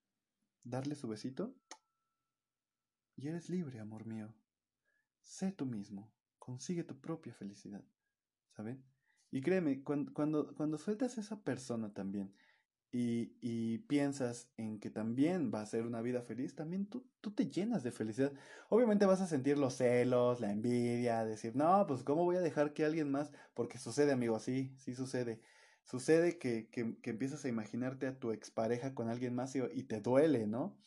darle 0.64 0.94
su 0.94 1.08
besito. 1.08 1.54
Y 3.16 3.28
eres 3.28 3.48
libre, 3.48 3.80
amor 3.80 4.06
mío. 4.06 4.34
Sé 5.22 5.52
tú 5.52 5.66
mismo, 5.66 6.12
consigue 6.38 6.84
tu 6.84 7.00
propia 7.00 7.34
felicidad, 7.34 7.84
¿saben? 8.52 8.84
Y 9.30 9.40
créeme, 9.42 9.82
cuando, 9.82 10.12
cuando, 10.14 10.54
cuando 10.54 10.78
sueltas 10.78 11.18
a 11.18 11.20
esa 11.20 11.42
persona 11.42 11.92
también 11.92 12.32
y, 12.90 13.36
y, 13.42 13.78
piensas 13.80 14.48
en 14.56 14.80
que 14.80 14.88
también 14.90 15.52
va 15.54 15.60
a 15.60 15.66
ser 15.66 15.84
una 15.86 16.00
vida 16.00 16.22
feliz, 16.22 16.54
también 16.54 16.86
tú, 16.86 17.06
tú 17.20 17.32
te 17.32 17.50
llenas 17.50 17.82
de 17.82 17.92
felicidad. 17.92 18.32
Obviamente 18.70 19.04
vas 19.04 19.20
a 19.20 19.26
sentir 19.26 19.58
los 19.58 19.74
celos, 19.74 20.40
la 20.40 20.50
envidia, 20.50 21.24
decir, 21.24 21.54
no, 21.54 21.86
pues 21.86 22.02
¿cómo 22.02 22.24
voy 22.24 22.36
a 22.36 22.40
dejar 22.40 22.72
que 22.72 22.84
alguien 22.84 23.10
más? 23.10 23.30
Porque 23.54 23.78
sucede, 23.78 24.12
amigo, 24.12 24.38
sí, 24.38 24.74
sí 24.78 24.94
sucede. 24.94 25.40
Sucede 25.84 26.38
que, 26.38 26.68
que, 26.70 26.98
que 27.00 27.10
empiezas 27.10 27.44
a 27.44 27.48
imaginarte 27.48 28.06
a 28.06 28.18
tu 28.18 28.32
expareja 28.32 28.94
con 28.94 29.08
alguien 29.08 29.34
más 29.34 29.54
y, 29.56 29.60
y, 29.74 29.84
te 29.84 30.00
duele, 30.00 30.46
¿no? 30.46 30.78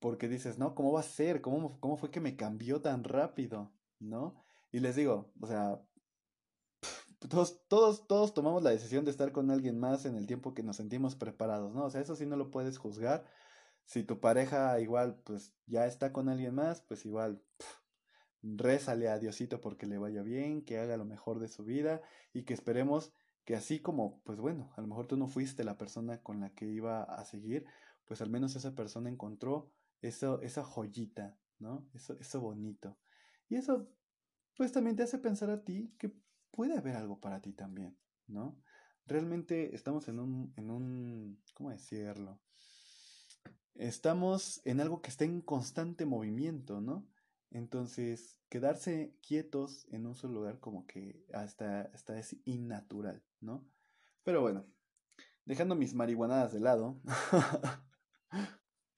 Porque 0.00 0.28
dices, 0.28 0.58
no, 0.58 0.74
¿cómo 0.74 0.92
va 0.92 1.00
a 1.00 1.02
ser? 1.02 1.40
¿Cómo, 1.40 1.80
¿Cómo 1.80 1.96
fue 1.96 2.10
que 2.10 2.20
me 2.20 2.36
cambió 2.36 2.80
tan 2.82 3.04
rápido? 3.04 3.72
¿No? 4.00 4.36
Y 4.70 4.80
les 4.80 4.96
digo, 4.96 5.32
o 5.40 5.46
sea, 5.46 5.80
todos, 7.18 7.66
todos, 7.68 8.06
todos 8.06 8.34
tomamos 8.34 8.62
la 8.62 8.70
decisión 8.70 9.04
de 9.04 9.10
estar 9.10 9.32
con 9.32 9.50
alguien 9.50 9.78
más 9.78 10.04
en 10.04 10.16
el 10.16 10.26
tiempo 10.26 10.54
que 10.54 10.62
nos 10.62 10.76
sentimos 10.76 11.16
preparados, 11.16 11.74
¿no? 11.74 11.84
O 11.84 11.90
sea, 11.90 12.00
eso 12.00 12.14
sí 12.14 12.26
no 12.26 12.36
lo 12.36 12.50
puedes 12.50 12.78
juzgar. 12.78 13.24
Si 13.84 14.04
tu 14.04 14.20
pareja 14.20 14.78
igual, 14.80 15.20
pues 15.24 15.54
ya 15.66 15.86
está 15.86 16.12
con 16.12 16.28
alguien 16.28 16.54
más, 16.54 16.82
pues 16.82 17.06
igual, 17.06 17.42
rézale 18.42 19.08
a 19.08 19.18
Diosito 19.18 19.60
porque 19.60 19.86
le 19.86 19.98
vaya 19.98 20.22
bien, 20.22 20.62
que 20.62 20.78
haga 20.78 20.96
lo 20.96 21.04
mejor 21.04 21.40
de 21.40 21.48
su 21.48 21.64
vida 21.64 22.02
y 22.32 22.44
que 22.44 22.54
esperemos 22.54 23.12
que 23.44 23.56
así 23.56 23.80
como, 23.80 24.20
pues 24.24 24.38
bueno, 24.38 24.72
a 24.76 24.80
lo 24.82 24.86
mejor 24.86 25.06
tú 25.06 25.16
no 25.16 25.26
fuiste 25.26 25.64
la 25.64 25.78
persona 25.78 26.22
con 26.22 26.40
la 26.40 26.50
que 26.50 26.66
iba 26.66 27.02
a 27.02 27.24
seguir, 27.24 27.64
pues 28.04 28.20
al 28.20 28.30
menos 28.30 28.54
esa 28.56 28.74
persona 28.74 29.08
encontró 29.08 29.72
eso, 30.02 30.40
esa 30.42 30.62
joyita, 30.62 31.36
¿no? 31.58 31.88
Eso, 31.94 32.16
eso 32.20 32.40
bonito. 32.40 32.98
Y 33.48 33.56
eso, 33.56 33.88
pues 34.54 34.70
también 34.70 34.96
te 34.96 35.02
hace 35.02 35.18
pensar 35.18 35.50
a 35.50 35.64
ti 35.64 35.94
que 35.98 36.12
puede 36.50 36.76
haber 36.76 36.96
algo 36.96 37.20
para 37.20 37.40
ti 37.40 37.52
también, 37.52 37.96
¿no? 38.26 38.56
Realmente 39.06 39.74
estamos 39.74 40.08
en 40.08 40.18
un, 40.20 40.52
en 40.56 40.70
un, 40.70 41.42
¿cómo 41.54 41.70
decirlo? 41.70 42.40
Estamos 43.74 44.60
en 44.64 44.80
algo 44.80 45.00
que 45.00 45.10
está 45.10 45.24
en 45.24 45.40
constante 45.40 46.04
movimiento, 46.04 46.80
¿no? 46.80 47.08
Entonces, 47.50 48.38
quedarse 48.48 49.16
quietos 49.22 49.86
en 49.90 50.06
un 50.06 50.14
solo 50.14 50.34
lugar 50.34 50.60
como 50.60 50.86
que 50.86 51.24
hasta, 51.32 51.82
hasta 51.94 52.18
es 52.18 52.36
innatural, 52.44 53.22
¿no? 53.40 53.66
Pero 54.24 54.42
bueno, 54.42 54.66
dejando 55.46 55.74
mis 55.74 55.94
marihuanadas 55.94 56.52
de 56.52 56.60
lado, 56.60 57.00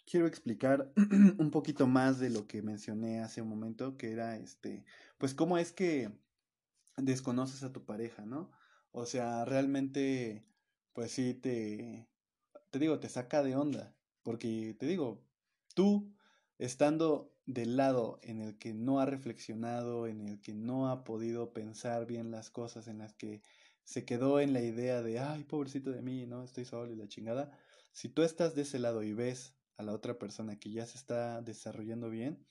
quiero 0.06 0.26
explicar 0.26 0.92
un 1.38 1.50
poquito 1.52 1.86
más 1.86 2.18
de 2.18 2.30
lo 2.30 2.48
que 2.48 2.62
mencioné 2.62 3.20
hace 3.20 3.42
un 3.42 3.48
momento, 3.48 3.96
que 3.96 4.10
era 4.10 4.36
este, 4.36 4.84
pues 5.18 5.34
cómo 5.34 5.56
es 5.58 5.72
que 5.72 6.10
desconoces 6.96 7.62
a 7.62 7.72
tu 7.72 7.85
pareja, 7.85 8.24
¿no? 8.26 8.50
O 8.92 9.07
sea, 9.07 9.44
realmente, 9.44 10.44
pues 10.92 11.12
sí, 11.12 11.35
te, 11.35 12.09
te 12.70 12.79
digo, 12.79 12.98
te 13.00 13.09
saca 13.09 13.42
de 13.42 13.57
onda, 13.57 13.96
porque 14.22 14.76
te 14.79 14.87
digo, 14.87 15.24
tú 15.74 16.14
estando 16.59 17.35
del 17.46 17.76
lado 17.76 18.18
en 18.22 18.40
el 18.40 18.59
que 18.59 18.74
no 18.74 19.00
ha 19.00 19.07
reflexionado, 19.07 20.07
en 20.07 20.20
el 20.29 20.40
que 20.40 20.55
no 20.55 20.88
ha 20.88 21.05
podido 21.05 21.53
pensar 21.53 22.07
bien 22.07 22.31
las 22.31 22.50
cosas, 22.50 22.87
en 22.87 22.98
las 22.98 23.14
que 23.14 23.42
se 23.85 24.05
quedó 24.05 24.40
en 24.40 24.53
la 24.53 24.61
idea 24.61 25.03
de, 25.03 25.18
ay, 25.18 25.44
pobrecito 25.44 25.90
de 25.90 26.03
mí, 26.03 26.26
no, 26.26 26.44
estoy 26.44 26.64
solo 26.64 26.92
y 26.92 26.96
la 26.96 27.09
chingada, 27.09 27.50
si 27.92 28.09
tú 28.09 28.22
estás 28.22 28.55
de 28.55 28.62
ese 28.62 28.79
lado 28.79 29.03
y 29.03 29.12
ves 29.12 29.57
a 29.80 29.82
la 29.82 29.92
otra 29.92 30.18
persona 30.18 30.58
que 30.58 30.70
ya 30.70 30.86
se 30.86 30.98
está 30.98 31.40
desarrollando 31.40 32.10
bien, 32.10 32.44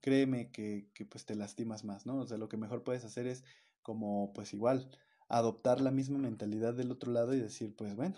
créeme 0.00 0.50
que, 0.52 0.90
que 0.94 1.04
pues 1.04 1.26
te 1.26 1.34
lastimas 1.34 1.84
más, 1.84 2.06
¿no? 2.06 2.18
O 2.18 2.26
sea, 2.26 2.38
lo 2.38 2.48
que 2.48 2.56
mejor 2.56 2.84
puedes 2.84 3.04
hacer 3.04 3.26
es 3.26 3.44
como 3.82 4.32
pues 4.32 4.54
igual 4.54 4.88
adoptar 5.28 5.80
la 5.80 5.90
misma 5.90 6.18
mentalidad 6.18 6.74
del 6.74 6.92
otro 6.92 7.12
lado 7.12 7.34
y 7.34 7.40
decir, 7.40 7.74
pues 7.76 7.96
bueno, 7.96 8.16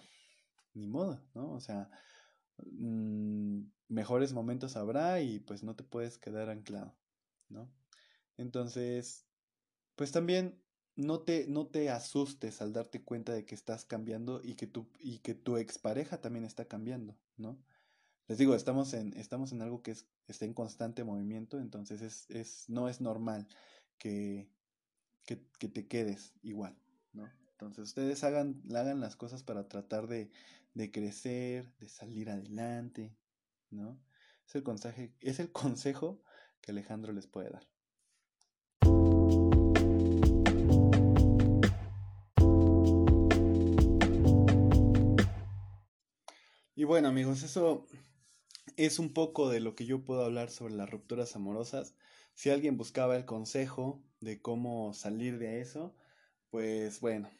ni 0.75 0.87
modo, 0.87 1.21
¿no? 1.35 1.53
O 1.53 1.61
sea, 1.61 1.91
mmm, 2.59 3.63
mejores 3.89 4.33
momentos 4.33 4.77
habrá 4.77 5.21
y 5.21 5.41
pues 5.41 5.63
no 5.63 5.75
te 5.75 5.85
puedes 5.85 6.19
quedar 6.19 6.51
anclado, 6.51 6.95
¿no? 7.49 7.73
Entonces, 8.37 9.27
pues 9.97 10.13
también 10.13 10.63
no 10.97 11.21
te, 11.21 11.47
no 11.47 11.67
te 11.67 11.89
asustes 11.91 12.61
al 12.61 12.73
darte 12.73 13.03
cuenta 13.03 13.33
de 13.33 13.47
que 13.47 13.55
estás 13.55 13.85
cambiando 13.85 14.41
y 14.43 14.55
que 14.55 14.67
tu, 14.67 14.89
y 14.99 15.19
que 15.19 15.35
tu 15.35 15.57
expareja 15.57 16.21
también 16.21 16.45
está 16.45 16.67
cambiando, 16.67 17.17
¿no? 17.37 17.59
Les 18.31 18.39
digo, 18.39 18.55
estamos 18.55 18.95
en, 18.95 19.13
estamos 19.17 19.51
en 19.51 19.61
algo 19.61 19.83
que 19.83 19.91
es, 19.91 20.07
está 20.29 20.45
en 20.45 20.55
constante 20.55 21.03
movimiento, 21.03 21.59
entonces 21.59 22.01
es, 22.01 22.31
es, 22.31 22.69
no 22.69 22.89
es 22.89 23.01
normal 23.01 23.49
que, 23.99 24.49
que, 25.25 25.35
te 25.69 25.89
quedes 25.89 26.33
igual, 26.41 26.79
¿no? 27.13 27.29
Entonces 27.51 27.89
ustedes 27.89 28.23
hagan, 28.23 28.63
hagan 28.73 29.01
las 29.01 29.17
cosas 29.17 29.43
para 29.43 29.67
tratar 29.67 30.07
de, 30.07 30.31
de 30.75 30.93
crecer, 30.93 31.75
de 31.81 31.89
salir 31.89 32.31
adelante, 32.31 33.13
¿no? 33.69 34.01
Es 34.47 34.55
el, 34.55 34.63
consejo, 34.63 35.13
es 35.21 35.41
el 35.41 35.51
consejo 35.51 36.23
que 36.61 36.71
Alejandro 36.71 37.13
les 37.13 37.27
puede 37.27 37.51
dar. 37.51 37.67
Y 46.77 46.85
bueno 46.85 47.09
amigos, 47.09 47.43
eso 47.43 47.89
es 48.87 48.99
un 48.99 49.13
poco 49.13 49.51
de 49.51 49.61
lo 49.61 49.75
que 49.75 49.87
yo 49.87 50.05
puedo 50.05 50.25
hablar 50.25 50.51
sobre 50.51 50.75
las 50.75 50.91
rupturas 50.91 51.37
amorosas. 51.37 51.95
Si 52.35 52.51
alguien 52.51 52.77
buscaba 52.79 53.17
el 53.17 53.27
consejo 53.27 54.03
de 54.21 54.41
cómo 54.41 54.95
salir 54.95 55.39
de 55.39 55.61
eso, 55.61 55.95
pues 56.51 57.01
bueno, 57.01 57.31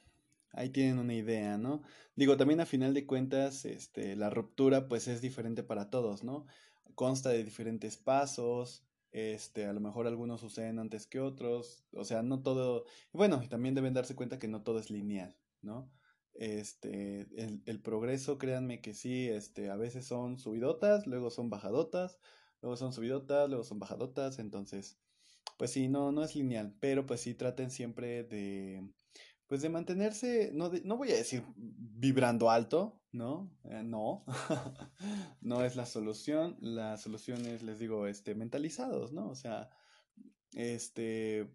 ahí 0.53 0.71
tienen 0.71 0.99
una 0.99 1.15
idea, 1.15 1.57
¿no? 1.59 1.83
Digo, 2.15 2.37
también 2.37 2.61
a 2.61 2.67
final 2.67 2.93
de 2.95 3.07
cuentas, 3.07 3.65
este, 3.65 4.17
la 4.17 4.31
ruptura 4.31 4.89
pues 4.89 5.09
es 5.09 5.21
diferente 5.23 5.63
para 5.63 5.91
todos, 5.91 6.25
¿no? 6.25 6.47
Consta 6.95 7.31
de 7.31 7.45
diferentes 7.45 7.97
pasos, 7.97 8.85
este, 9.13 9.65
a 9.67 9.73
lo 9.73 9.81
mejor 9.81 10.07
algunos 10.07 10.41
suceden 10.41 10.79
antes 10.79 11.07
que 11.07 11.21
otros, 11.21 11.85
o 11.95 12.05
sea, 12.05 12.23
no 12.23 12.43
todo, 12.43 12.85
bueno, 13.13 13.43
y 13.43 13.49
también 13.49 13.75
deben 13.75 13.95
darse 13.95 14.15
cuenta 14.15 14.39
que 14.39 14.49
no 14.49 14.63
todo 14.63 14.79
es 14.79 14.91
lineal, 14.91 15.37
¿no? 15.63 15.91
Este, 16.35 17.29
el, 17.37 17.63
el 17.67 17.81
progreso, 17.81 18.39
créanme 18.39 18.81
que 18.81 18.95
sí, 18.95 19.29
este, 19.29 19.71
a 19.71 19.77
veces 19.77 20.07
son 20.07 20.39
subidotas, 20.39 21.07
luego 21.07 21.31
son 21.31 21.51
bajadotas, 21.51 22.19
luego 22.63 22.77
son 22.77 22.93
subidotas, 22.93 23.49
luego 23.49 23.65
son 23.65 23.79
bajadotas, 23.79 24.39
entonces, 24.39 24.99
pues 25.59 25.71
sí, 25.73 25.89
no, 25.89 26.13
no 26.13 26.25
es 26.25 26.35
lineal, 26.35 26.75
pero 26.81 27.07
pues 27.07 27.21
sí 27.21 27.35
traten 27.35 27.71
siempre 27.71 28.25
de, 28.25 28.83
pues 29.47 29.63
de 29.63 29.69
mantenerse, 29.69 30.53
no, 30.55 30.71
no 30.85 30.97
voy 30.97 31.11
a 31.11 31.17
decir 31.17 31.45
vibrando 31.57 32.51
alto, 32.51 33.03
¿no? 33.13 33.51
Eh, 33.65 33.83
no, 33.83 34.25
no 35.41 35.65
es 35.65 35.77
la 35.77 35.87
solución, 35.87 36.57
la 36.61 36.97
solución 36.97 37.45
es, 37.47 37.63
les 37.63 37.79
digo, 37.79 38.07
este, 38.07 38.35
mentalizados, 38.35 39.13
¿no? 39.13 39.29
O 39.29 39.35
sea, 39.35 39.69
este, 40.55 41.51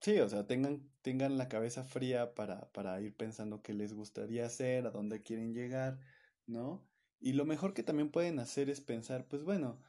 sí, 0.00 0.18
o 0.20 0.28
sea, 0.28 0.46
tengan, 0.46 0.88
tengan 1.02 1.38
la 1.38 1.48
cabeza 1.48 1.84
fría 1.84 2.34
para, 2.34 2.70
para 2.72 3.00
ir 3.00 3.16
pensando 3.16 3.62
qué 3.62 3.74
les 3.74 3.92
gustaría 3.92 4.46
hacer, 4.46 4.86
a 4.86 4.90
dónde 4.90 5.22
quieren 5.22 5.54
llegar, 5.54 5.98
¿no? 6.46 6.86
Y 7.20 7.32
lo 7.32 7.44
mejor 7.44 7.74
que 7.74 7.82
también 7.82 8.10
pueden 8.10 8.38
hacer 8.38 8.70
es 8.70 8.80
pensar, 8.80 9.26
pues 9.28 9.42
bueno, 9.42 9.80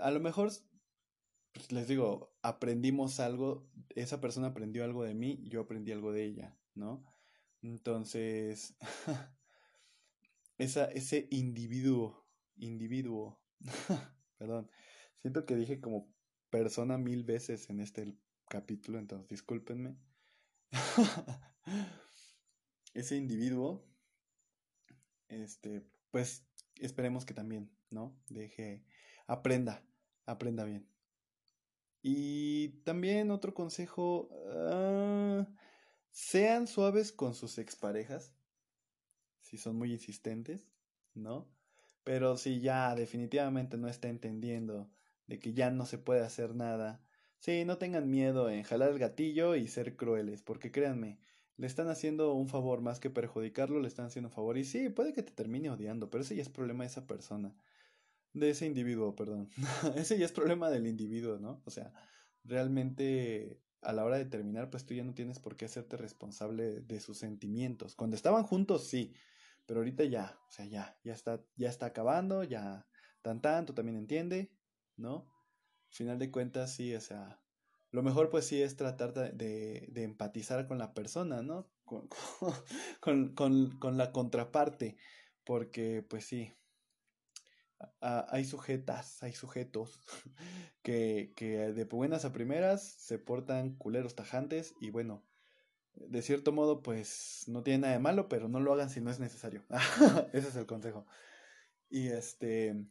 a 0.00 0.10
lo 0.10 0.20
mejor 0.20 0.50
pues 1.54 1.70
les 1.70 1.86
digo, 1.86 2.34
aprendimos 2.42 3.20
algo, 3.20 3.70
esa 3.94 4.20
persona 4.20 4.48
aprendió 4.48 4.84
algo 4.84 5.04
de 5.04 5.14
mí, 5.14 5.40
yo 5.48 5.62
aprendí 5.62 5.92
algo 5.92 6.12
de 6.12 6.24
ella, 6.24 6.58
¿no? 6.74 7.04
Entonces, 7.62 8.76
esa, 10.58 10.86
ese 10.86 11.28
individuo, 11.30 12.26
individuo, 12.56 13.40
perdón, 14.36 14.68
siento 15.14 15.46
que 15.46 15.54
dije 15.54 15.80
como 15.80 16.12
persona 16.50 16.98
mil 16.98 17.22
veces 17.22 17.70
en 17.70 17.80
este 17.80 18.16
capítulo, 18.48 18.98
entonces 18.98 19.28
discúlpenme. 19.28 19.96
ese 22.94 23.16
individuo, 23.16 23.84
este, 25.28 25.82
pues 26.10 26.46
esperemos 26.76 27.24
que 27.24 27.34
también, 27.34 27.70
¿no? 27.90 28.16
Deje, 28.28 28.84
aprenda, 29.26 29.84
aprenda 30.26 30.64
bien. 30.64 30.88
Y 32.02 32.80
también 32.84 33.30
otro 33.30 33.54
consejo, 33.54 34.28
uh, 34.30 35.46
sean 36.10 36.66
suaves 36.66 37.12
con 37.12 37.34
sus 37.34 37.58
exparejas, 37.58 38.32
si 39.40 39.58
son 39.58 39.76
muy 39.76 39.92
insistentes, 39.92 40.68
¿no? 41.14 41.50
Pero 42.04 42.36
si 42.36 42.60
ya 42.60 42.94
definitivamente 42.94 43.78
no 43.78 43.88
está 43.88 44.08
entendiendo 44.08 44.90
de 45.26 45.38
que 45.38 45.54
ya 45.54 45.70
no 45.70 45.86
se 45.86 45.98
puede 45.98 46.20
hacer 46.20 46.54
nada, 46.54 47.03
sí, 47.44 47.66
no 47.66 47.76
tengan 47.76 48.10
miedo 48.10 48.48
en 48.48 48.62
jalar 48.62 48.90
el 48.90 48.98
gatillo 48.98 49.54
y 49.54 49.68
ser 49.68 49.96
crueles, 49.96 50.42
porque 50.42 50.72
créanme, 50.72 51.18
le 51.58 51.66
están 51.66 51.88
haciendo 51.88 52.32
un 52.32 52.48
favor 52.48 52.80
más 52.80 53.00
que 53.00 53.10
perjudicarlo, 53.10 53.80
le 53.80 53.88
están 53.88 54.06
haciendo 54.06 54.28
un 54.30 54.34
favor. 54.34 54.56
Y 54.56 54.64
sí, 54.64 54.88
puede 54.88 55.12
que 55.12 55.22
te 55.22 55.32
termine 55.32 55.68
odiando, 55.68 56.08
pero 56.08 56.22
ese 56.22 56.34
ya 56.36 56.40
es 56.40 56.48
problema 56.48 56.84
de 56.84 56.88
esa 56.88 57.06
persona, 57.06 57.54
de 58.32 58.48
ese 58.48 58.64
individuo, 58.64 59.14
perdón. 59.14 59.50
ese 59.94 60.18
ya 60.18 60.24
es 60.24 60.32
problema 60.32 60.70
del 60.70 60.86
individuo, 60.86 61.38
¿no? 61.38 61.62
O 61.66 61.70
sea, 61.70 61.92
realmente 62.44 63.60
a 63.82 63.92
la 63.92 64.06
hora 64.06 64.16
de 64.16 64.24
terminar, 64.24 64.70
pues 64.70 64.86
tú 64.86 64.94
ya 64.94 65.04
no 65.04 65.12
tienes 65.12 65.38
por 65.38 65.54
qué 65.56 65.66
hacerte 65.66 65.98
responsable 65.98 66.80
de 66.80 67.00
sus 67.00 67.18
sentimientos. 67.18 67.94
Cuando 67.94 68.16
estaban 68.16 68.44
juntos, 68.44 68.88
sí, 68.88 69.12
pero 69.66 69.80
ahorita 69.80 70.04
ya, 70.04 70.38
o 70.48 70.50
sea, 70.50 70.64
ya, 70.64 70.98
ya 71.04 71.12
está, 71.12 71.44
ya 71.56 71.68
está 71.68 71.86
acabando, 71.86 72.42
ya 72.42 72.86
tan 73.20 73.42
tanto 73.42 73.74
también 73.74 73.98
entiende, 73.98 74.50
¿no? 74.96 75.33
Al 75.94 75.98
final 75.98 76.18
de 76.18 76.32
cuentas, 76.32 76.74
sí, 76.74 76.92
o 76.92 77.00
sea, 77.00 77.40
lo 77.92 78.02
mejor 78.02 78.28
pues 78.28 78.44
sí 78.48 78.60
es 78.60 78.74
tratar 78.74 79.14
de, 79.14 79.86
de, 79.88 80.02
empatizar 80.02 80.66
con 80.66 80.76
la 80.76 80.92
persona, 80.92 81.40
¿no? 81.40 81.70
Con, 81.84 82.08
con, 83.00 83.32
con, 83.36 83.78
con 83.78 83.96
la 83.96 84.10
contraparte, 84.10 84.96
porque 85.44 86.02
pues 86.02 86.24
sí, 86.24 86.52
hay 88.00 88.44
sujetas, 88.44 89.22
hay 89.22 89.34
sujetos 89.34 90.00
que, 90.82 91.32
que 91.36 91.72
de 91.72 91.84
buenas 91.84 92.24
a 92.24 92.32
primeras 92.32 92.82
se 92.82 93.20
portan 93.20 93.76
culeros 93.76 94.16
tajantes 94.16 94.74
y 94.80 94.90
bueno, 94.90 95.24
de 95.94 96.22
cierto 96.22 96.50
modo 96.50 96.82
pues 96.82 97.44
no 97.46 97.62
tiene 97.62 97.82
nada 97.82 97.92
de 97.92 98.00
malo, 98.00 98.28
pero 98.28 98.48
no 98.48 98.58
lo 98.58 98.72
hagan 98.72 98.90
si 98.90 99.00
no 99.00 99.12
es 99.12 99.20
necesario. 99.20 99.62
Ese 100.32 100.48
es 100.48 100.56
el 100.56 100.66
consejo. 100.66 101.06
Y 101.88 102.08
este, 102.08 102.84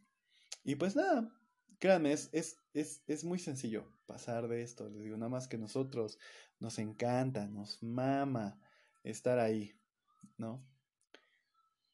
y 0.62 0.76
pues 0.76 0.96
nada, 0.96 1.30
créanme, 1.78 2.12
es, 2.12 2.30
es, 2.32 2.58
es, 2.72 3.02
es 3.06 3.24
muy 3.24 3.38
sencillo 3.38 3.90
pasar 4.06 4.48
de 4.48 4.62
esto. 4.62 4.88
Les 4.88 5.02
digo, 5.02 5.16
nada 5.16 5.30
más 5.30 5.48
que 5.48 5.58
nosotros 5.58 6.18
nos 6.60 6.78
encanta, 6.78 7.46
nos 7.46 7.82
mama 7.82 8.60
estar 9.02 9.38
ahí, 9.38 9.72
¿no? 10.36 10.66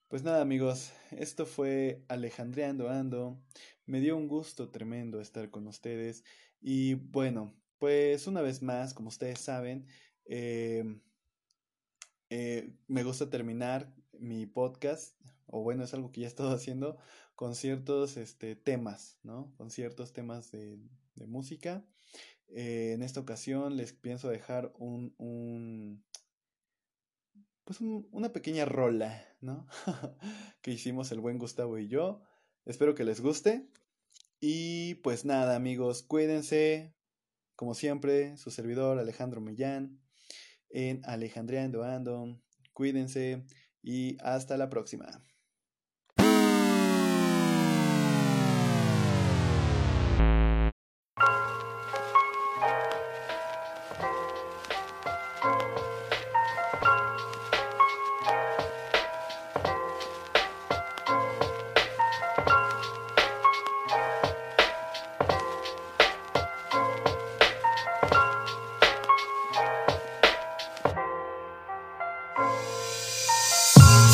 Pues 0.09 0.25
nada 0.25 0.41
amigos, 0.41 0.93
esto 1.13 1.47
fue 1.47 2.05
Alejandriando 2.09 2.91
Ando. 2.91 3.41
Me 3.87 4.01
dio 4.01 4.17
un 4.17 4.27
gusto 4.27 4.71
tremendo 4.71 5.21
estar 5.21 5.51
con 5.51 5.69
ustedes. 5.69 6.25
Y 6.61 6.95
bueno, 6.95 7.55
pues 7.79 8.27
una 8.27 8.43
vez 8.43 8.61
más, 8.61 8.93
como 8.93 9.09
ustedes 9.09 9.39
saben, 9.39 9.87
em, 10.25 11.01
eh, 12.29 12.77
me 12.89 13.05
gusta 13.05 13.31
terminar 13.31 13.95
mi 14.19 14.47
podcast, 14.47 15.20
o 15.51 15.63
bueno, 15.63 15.85
es 15.85 15.95
algo 15.95 16.13
que 16.13 16.23
ya 16.23 16.27
he 16.27 16.29
estado 16.29 16.51
haciendo, 16.55 16.97
con 17.35 17.55
ciertos 17.55 18.17
este, 18.17 18.57
temas, 18.57 19.19
¿no? 19.23 19.53
Con 19.57 19.71
ciertos 19.71 20.13
temas 20.13 20.51
de, 20.51 20.79
música. 21.27 21.85
Eh, 22.49 22.93
en 22.95 23.03
esta 23.03 23.21
ocasión 23.21 23.77
les 23.77 23.93
pienso 23.93 24.31
dejar 24.31 24.73
un, 24.79 25.15
un 25.19 26.03
pues 27.65 27.81
una 27.81 28.33
pequeña 28.33 28.65
rola, 28.65 29.23
¿no? 29.41 29.69
que 30.63 30.73
hicimos 30.73 31.13
el 31.13 31.21
buen 31.21 31.39
Gustavo 31.39 31.79
y 31.79 31.89
yo. 31.89 32.23
Espero 32.65 32.95
que 32.95 33.05
les 33.05 33.21
guste. 33.21 33.69
Y 34.41 34.95
pues 34.97 35.25
nada, 35.25 35.55
amigos, 35.55 36.03
cuídense. 36.03 36.97
Como 37.55 37.75
siempre, 37.75 38.37
su 38.39 38.51
servidor 38.51 38.99
Alejandro 38.99 39.41
Millán 39.41 40.01
en 40.71 41.01
Alejandría 41.05 41.63
Ando. 41.63 42.41
Cuídense 42.73 43.45
y 43.83 44.17
hasta 44.21 44.57
la 44.57 44.71
próxima. 44.71 45.23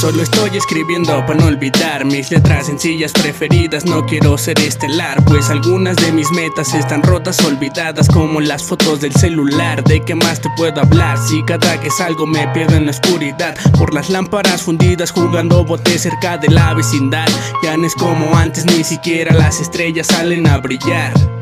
Solo 0.07 0.23
estoy 0.23 0.57
escribiendo 0.57 1.27
para 1.27 1.41
no 1.41 1.47
olvidar 1.47 2.05
mis 2.05 2.31
letras 2.31 2.67
sencillas 2.67 3.11
preferidas. 3.11 3.85
No 3.85 4.07
quiero 4.07 4.39
ser 4.39 4.57
estelar, 4.61 5.25
pues 5.25 5.51
algunas 5.51 5.97
de 5.97 6.13
mis 6.13 6.31
metas 6.31 6.75
están 6.75 7.03
rotas, 7.03 7.45
olvidadas 7.45 8.07
como 8.07 8.41
las 8.41 8.63
fotos 8.63 9.01
del 9.01 9.13
celular. 9.13 9.83
¿De 9.83 10.01
qué 10.05 10.15
más 10.15 10.41
te 10.41 10.49
puedo 10.57 10.81
hablar? 10.81 11.19
Si 11.19 11.43
cada 11.43 11.81
que 11.81 11.91
salgo 11.91 12.25
me 12.25 12.47
pierdo 12.55 12.77
en 12.77 12.85
la 12.85 12.93
oscuridad 12.93 13.57
por 13.77 13.93
las 13.93 14.09
lámparas 14.09 14.63
fundidas 14.63 15.11
jugando 15.11 15.65
bote 15.65 15.99
cerca 15.99 16.39
de 16.39 16.51
la 16.51 16.73
vecindad. 16.73 17.27
Ya 17.65 17.77
no 17.77 17.85
es 17.85 17.95
como 17.97 18.37
antes, 18.37 18.65
ni 18.65 18.85
siquiera 18.85 19.35
las 19.35 19.61
estrellas 19.61 20.07
salen 20.07 20.47
a 20.47 20.59
brillar. 20.59 21.36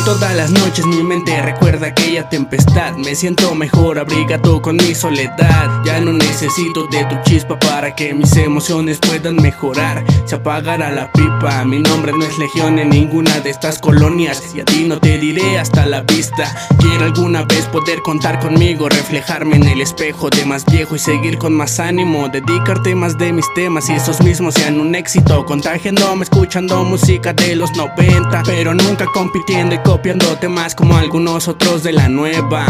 Y 0.00 0.02
todas 0.04 0.34
las 0.34 0.50
noches 0.50 0.86
mi 0.86 1.02
mente 1.02 1.42
recuerda 1.42 1.88
aquella 1.88 2.26
tempestad. 2.26 2.94
Me 2.96 3.14
siento 3.14 3.54
mejor 3.54 3.98
abrigado 3.98 4.62
con 4.62 4.76
mi 4.76 4.94
soledad. 4.94 5.68
Ya 5.84 6.00
no 6.00 6.12
necesito 6.12 6.86
de 6.86 7.04
tu 7.04 7.16
chispa 7.24 7.58
para 7.58 7.94
que 7.94 8.14
mis 8.14 8.34
emociones 8.36 8.98
puedan 8.98 9.36
mejorar. 9.36 10.02
Se 10.24 10.36
apagará 10.36 10.90
la 10.90 11.12
pipa, 11.12 11.64
mi 11.66 11.80
nombre 11.80 12.12
no 12.12 12.24
es 12.24 12.38
legión 12.38 12.78
en 12.78 12.88
ninguna 12.88 13.40
de 13.40 13.50
estas 13.50 13.78
colonias. 13.78 14.42
Y 14.54 14.60
a 14.60 14.64
ti 14.64 14.86
no 14.88 14.98
te 14.98 15.18
diré 15.18 15.58
hasta 15.58 15.84
la 15.84 16.00
vista. 16.00 16.50
Quiero 16.78 17.04
alguna 17.04 17.42
vez 17.42 17.66
poder 17.66 18.00
contar 18.00 18.38
conmigo 18.40 18.88
Reflejarme 18.88 19.56
en 19.56 19.64
el 19.64 19.82
espejo 19.82 20.30
de 20.30 20.46
más 20.46 20.64
viejo 20.64 20.96
y 20.96 20.98
seguir 20.98 21.36
con 21.36 21.52
más 21.52 21.78
ánimo. 21.78 22.28
Dedicarte 22.28 22.94
más 22.94 23.18
de 23.18 23.34
mis 23.34 23.52
temas 23.54 23.90
y 23.90 23.94
esos 23.94 24.22
mismos 24.22 24.54
sean 24.54 24.80
un 24.80 24.94
éxito. 24.94 25.44
Contagiándome 25.44 26.22
escuchando 26.22 26.84
música 26.84 27.34
de 27.34 27.54
los 27.56 27.70
90 27.76 28.44
Pero 28.46 28.72
nunca 28.72 29.04
compitiendo 29.12 29.74
copiando 29.90 30.36
temas 30.38 30.76
como 30.76 30.96
algunos 30.96 31.48
otros 31.48 31.82
de 31.82 31.90
la 31.90 32.08
nueva. 32.08 32.64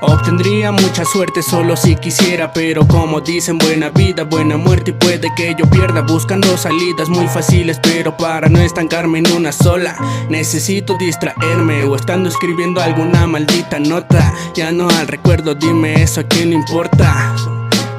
Obtendría 0.00 0.72
mucha 0.72 1.04
suerte 1.04 1.42
solo 1.42 1.76
si 1.76 1.96
quisiera, 1.96 2.50
pero 2.50 2.88
como 2.88 3.20
dicen, 3.20 3.58
buena 3.58 3.90
vida, 3.90 4.22
buena 4.22 4.56
muerte 4.56 4.92
y 4.92 4.94
puede 4.94 5.28
que 5.36 5.54
yo 5.54 5.68
pierda 5.68 6.00
buscando 6.00 6.56
salidas 6.56 7.10
muy 7.10 7.28
fáciles, 7.28 7.78
pero 7.82 8.16
para 8.16 8.48
no 8.48 8.58
estancarme 8.58 9.18
en 9.18 9.32
una 9.32 9.52
sola, 9.52 9.94
necesito 10.30 10.96
distraerme 10.98 11.84
o 11.84 11.94
estando 11.94 12.30
escribiendo 12.30 12.80
alguna 12.80 13.26
maldita 13.26 13.78
nota. 13.78 14.32
Ya 14.54 14.72
no 14.72 14.88
al 14.88 15.06
recuerdo, 15.08 15.54
dime 15.54 16.02
eso 16.02 16.20
a 16.20 16.24
quién 16.24 16.48
le 16.48 16.56
importa. 16.56 17.34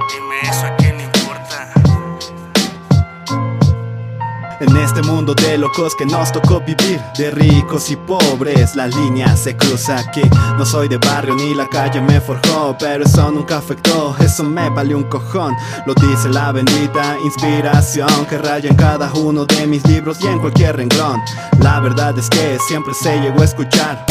Dime 0.09 0.49
eso 0.49 0.65
a 0.65 0.74
En 4.67 4.78
este 4.78 5.04
mundo 5.04 5.36
de 5.36 5.60
locos 5.60 5.93
que 5.95 6.08
nos 6.08 6.32
tocó 6.32 6.60
vivir, 6.60 6.99
de 7.19 7.30
ricos 7.30 7.91
y 7.91 7.95
pobres, 7.95 8.75
la 8.75 8.88
línea 8.88 9.38
se 9.38 9.56
cruza 9.56 9.99
aquí. 9.99 10.23
No 10.58 10.65
soy 10.65 10.88
de 10.88 10.97
barrio 10.97 11.36
ni 11.36 11.54
la 11.54 11.67
calle 11.67 12.01
me 12.01 12.19
forjó, 12.19 12.75
pero 12.80 13.04
eso 13.04 13.30
nunca 13.32 13.58
afectó, 13.58 14.15
eso 14.19 14.43
me 14.43 14.67
valió 14.71 14.97
un 14.97 15.04
cojón. 15.04 15.54
Lo 15.86 15.93
dice 15.93 16.30
la 16.30 16.51
bendita 16.51 17.15
inspiración 17.23 18.25
que 18.28 18.39
raya 18.39 18.69
en 18.69 18.75
cada 18.75 19.13
uno 19.13 19.45
de 19.45 19.67
mis 19.67 19.86
libros 19.86 20.17
y 20.21 20.28
en 20.28 20.39
cualquier 20.39 20.78
renglón. 20.78 21.21
La 21.60 21.80
verdad 21.80 22.17
es 22.17 22.28
que 22.28 22.58
siempre 22.67 22.95
se 22.95 23.19
llegó 23.19 23.41
a 23.41 23.45
escuchar 23.45 24.04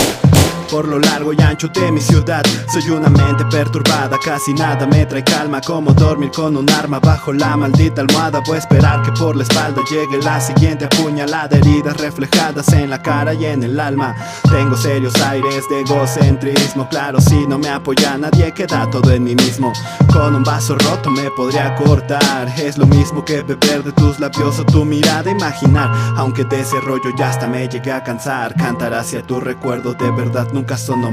por 0.71 0.89
lo 0.89 0.99
largo 0.99 1.33
y 1.33 1.41
ancho 1.41 1.69
de 1.69 1.91
mi 1.93 2.01
ciudad. 2.01 2.43
Soy 2.73 2.91
una 2.91 3.09
mente 3.09 3.45
perturbada, 3.47 4.19
casi 4.23 4.53
nada 4.55 4.87
me 4.87 5.07
trae 5.07 5.23
calma. 5.25 5.61
Como 5.61 5.93
dormir 5.93 6.31
con 6.31 6.57
un 6.57 6.69
arma 6.71 6.99
bajo 6.99 7.33
la 7.33 7.57
maldita 7.57 8.03
almohada. 8.03 8.41
Voy 8.47 8.57
a 8.57 8.59
esperar 8.59 9.03
que 9.03 9.13
por 9.13 9.37
la 9.37 9.43
espalda 9.43 9.83
llegue 9.91 10.19
la 10.23 10.41
siguiente 10.41 10.87
apuñalada. 10.87 11.57
Heridas 11.57 11.97
reflejadas 11.97 12.69
en 12.73 12.91
la 12.91 13.03
cara 13.03 13.35
y 13.35 13.47
en 13.47 13.63
el 13.63 13.79
alma. 13.79 14.15
Tengo 14.51 14.77
serios 14.77 15.15
aires 15.23 15.65
de 15.71 15.81
egocentrismo. 15.81 16.89
Claro, 16.89 17.21
si 17.21 17.47
no 17.47 17.59
me 17.59 17.69
apoya 17.69 18.17
nadie, 18.17 18.53
queda 18.53 18.89
todo 18.91 19.11
en 19.13 19.25
mí 19.25 19.35
mismo. 19.35 19.73
Con 20.13 20.35
un 20.35 20.45
vaso 20.45 20.77
roto 20.77 21.11
me 21.11 21.31
podría 21.31 21.75
cortar. 21.77 22.49
Es 22.59 22.79
lo 22.79 22.87
mismo 22.87 23.25
que 23.25 23.43
beber 23.43 23.83
de 23.85 23.93
tus 23.93 24.19
labios 24.21 24.59
o 24.59 24.65
tu 24.65 24.85
mirada. 24.85 25.31
Imaginar, 25.31 25.91
aunque 26.17 26.45
de 26.45 26.61
ese 26.61 26.81
rollo 26.81 27.11
ya 27.19 27.31
hasta 27.31 27.47
me 27.47 27.69
llegué 27.69 27.93
a 27.93 28.03
cansar. 28.03 28.55
Cantar 28.55 28.95
hacia 28.95 29.23
tu 29.23 29.41
recuerdo 29.41 29.95
de 29.95 30.11
verdad 30.11 30.49
nunca 30.53 30.64
nunca 30.65 30.79
sonó. 30.79 31.05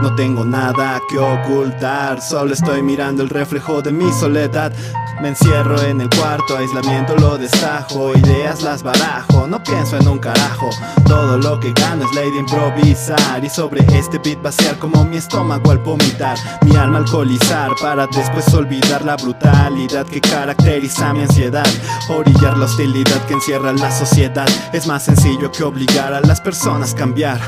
No 0.00 0.14
tengo 0.14 0.44
nada 0.44 1.00
que 1.10 1.18
ocultar, 1.18 2.22
solo 2.22 2.52
estoy 2.54 2.82
mirando 2.82 3.22
el 3.22 3.28
reflejo 3.28 3.82
de 3.82 3.90
mi 3.90 4.10
soledad. 4.12 4.72
Me 5.20 5.28
encierro 5.28 5.80
en 5.82 6.00
el 6.00 6.08
cuarto, 6.10 6.56
aislamiento 6.56 7.14
lo 7.16 7.36
destajo, 7.36 8.12
ideas 8.16 8.62
las 8.62 8.82
barajo, 8.82 9.46
no 9.46 9.62
pienso 9.62 9.96
en 9.96 10.08
un 10.08 10.18
carajo. 10.18 10.70
Todo 11.06 11.38
lo 11.38 11.60
que 11.60 11.72
gano 11.72 12.04
es 12.04 12.14
ley 12.14 12.30
de 12.30 12.38
improvisar 12.38 13.44
y 13.44 13.48
sobre 13.48 13.84
este 13.96 14.18
beat 14.18 14.40
vaciar 14.42 14.78
como 14.78 15.04
mi 15.04 15.18
estómago 15.18 15.70
al 15.70 15.78
vomitar, 15.78 16.36
mi 16.64 16.76
alma 16.76 16.98
alcoholizar 16.98 17.72
para 17.80 18.06
después 18.06 18.52
olvidar 18.54 19.04
la 19.04 19.16
brutalidad 19.16 20.06
que 20.06 20.20
caracteriza 20.20 21.12
mi 21.12 21.22
ansiedad, 21.22 21.66
orillar 22.08 22.56
la 22.56 22.64
hostilidad 22.64 23.24
que 23.26 23.34
encierra 23.34 23.72
la 23.72 23.90
sociedad. 23.90 24.48
Es 24.72 24.86
más 24.86 25.04
sencillo 25.04 25.52
que 25.52 25.62
obligar 25.62 26.14
a 26.14 26.20
las 26.20 26.40
personas 26.40 26.94
a 26.94 26.96
cambiar. 26.96 27.40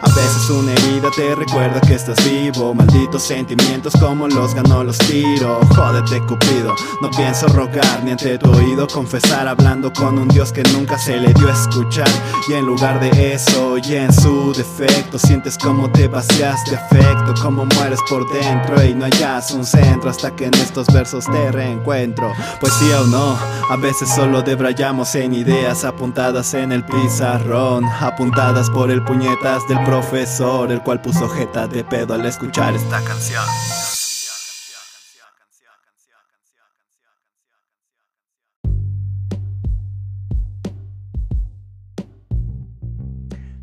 A 0.00 0.08
veces 0.08 0.48
una 0.50 0.72
herida 0.72 0.87
te 1.16 1.34
recuerda 1.34 1.80
que 1.80 1.94
estás 1.94 2.16
vivo. 2.24 2.74
Malditos 2.74 3.22
sentimientos 3.22 3.92
como 4.00 4.26
los 4.28 4.54
ganó 4.54 4.82
los 4.84 4.98
tiros 4.98 5.64
Jódete 5.74 6.20
Cupido, 6.26 6.74
no 7.00 7.10
pienso 7.10 7.46
rogar 7.48 8.02
ni 8.04 8.12
ante 8.12 8.38
tu 8.38 8.50
oído 8.50 8.86
confesar 8.86 9.46
Hablando 9.48 9.92
con 9.92 10.18
un 10.18 10.28
Dios 10.28 10.52
que 10.52 10.62
nunca 10.74 10.98
se 10.98 11.18
le 11.18 11.32
dio 11.34 11.48
a 11.48 11.52
escuchar. 11.52 12.08
Y 12.48 12.54
en 12.54 12.66
lugar 12.66 13.00
de 13.00 13.34
eso 13.34 13.76
y 13.78 13.94
en 13.94 14.12
su 14.12 14.52
defecto 14.52 15.18
Sientes 15.18 15.58
como 15.58 15.90
te 15.90 16.08
vacías 16.08 16.64
de 16.70 16.76
afecto 16.76 17.34
Como 17.42 17.66
mueres 17.66 18.00
por 18.08 18.30
dentro 18.32 18.82
y 18.84 18.94
no 18.94 19.04
hallas 19.04 19.50
un 19.50 19.64
centro 19.64 20.10
Hasta 20.10 20.34
que 20.34 20.46
en 20.46 20.54
estos 20.54 20.86
versos 20.88 21.26
te 21.26 21.52
reencuentro. 21.52 22.32
Sí 22.78 22.90
o 22.92 23.06
no, 23.06 23.36
a 23.70 23.76
veces 23.76 24.08
solo 24.14 24.42
debrayamos 24.42 25.14
en 25.14 25.34
ideas 25.34 25.84
Apuntadas 25.84 26.54
en 26.54 26.72
el 26.72 26.84
pizarrón 26.84 27.84
Apuntadas 28.00 28.70
por 28.70 28.90
el 28.90 29.02
puñetas 29.02 29.66
del 29.68 29.82
profesor 29.84 30.77
El 30.78 30.84
cual 30.84 31.02
puso 31.02 31.28
jeta 31.28 31.66
de 31.66 31.82
pedo 31.82 32.14
al 32.14 32.24
escuchar 32.24 32.72
esta 32.72 33.02
canción. 33.02 33.42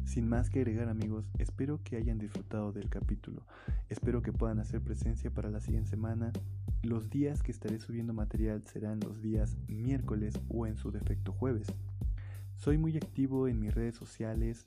Sin 0.03 0.27
más 0.27 0.49
que 0.49 0.59
agregar 0.59 0.89
amigos, 0.89 1.31
espero 1.39 1.79
que 1.85 1.95
hayan 1.95 2.17
disfrutado 2.17 2.73
del 2.73 2.89
capítulo. 2.89 3.45
Espero 3.87 4.21
que 4.21 4.33
puedan 4.33 4.59
hacer 4.59 4.81
presencia 4.81 5.31
para 5.31 5.49
la 5.49 5.61
siguiente 5.61 5.91
semana. 5.91 6.33
Los 6.83 7.09
días 7.09 7.41
que 7.43 7.53
estaré 7.53 7.79
subiendo 7.79 8.11
material 8.13 8.61
serán 8.65 8.99
los 8.99 9.21
días 9.21 9.55
miércoles 9.69 10.37
o 10.49 10.67
en 10.67 10.75
su 10.75 10.91
defecto 10.91 11.31
jueves. 11.31 11.67
Soy 12.57 12.77
muy 12.77 12.97
activo 12.97 13.47
en 13.47 13.61
mis 13.61 13.73
redes 13.73 13.95
sociales 13.95 14.65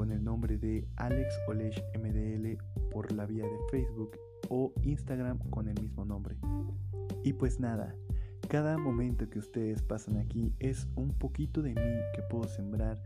con 0.00 0.12
el 0.12 0.24
nombre 0.24 0.56
de 0.56 0.88
Alex 0.96 1.28
Olesh 1.46 1.78
MDL 1.94 2.56
por 2.90 3.12
la 3.12 3.26
vía 3.26 3.44
de 3.44 3.58
Facebook 3.70 4.12
o 4.48 4.72
Instagram 4.82 5.38
con 5.50 5.68
el 5.68 5.78
mismo 5.78 6.06
nombre. 6.06 6.38
Y 7.22 7.34
pues 7.34 7.60
nada, 7.60 7.94
cada 8.48 8.78
momento 8.78 9.28
que 9.28 9.38
ustedes 9.38 9.82
pasan 9.82 10.16
aquí 10.16 10.54
es 10.58 10.88
un 10.96 11.12
poquito 11.12 11.60
de 11.60 11.74
mí 11.74 12.00
que 12.14 12.22
puedo 12.30 12.48
sembrar 12.48 12.98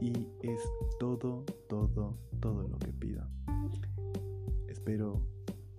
y 0.00 0.28
es 0.42 0.60
todo, 1.00 1.44
todo, 1.68 2.16
todo 2.38 2.68
lo 2.68 2.78
que 2.78 2.92
pido. 2.92 3.26
Espero 4.68 5.20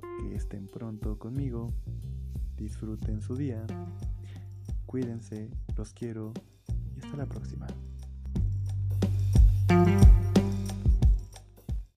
que 0.02 0.36
estén 0.36 0.68
pronto 0.68 1.18
conmigo, 1.18 1.72
disfruten 2.58 3.22
su 3.22 3.38
día, 3.38 3.66
cuídense, 4.86 5.50
los 5.78 5.94
quiero 5.94 6.34
y 6.98 7.00
hasta 7.00 7.16
la 7.16 7.28
próxima. 7.28 7.66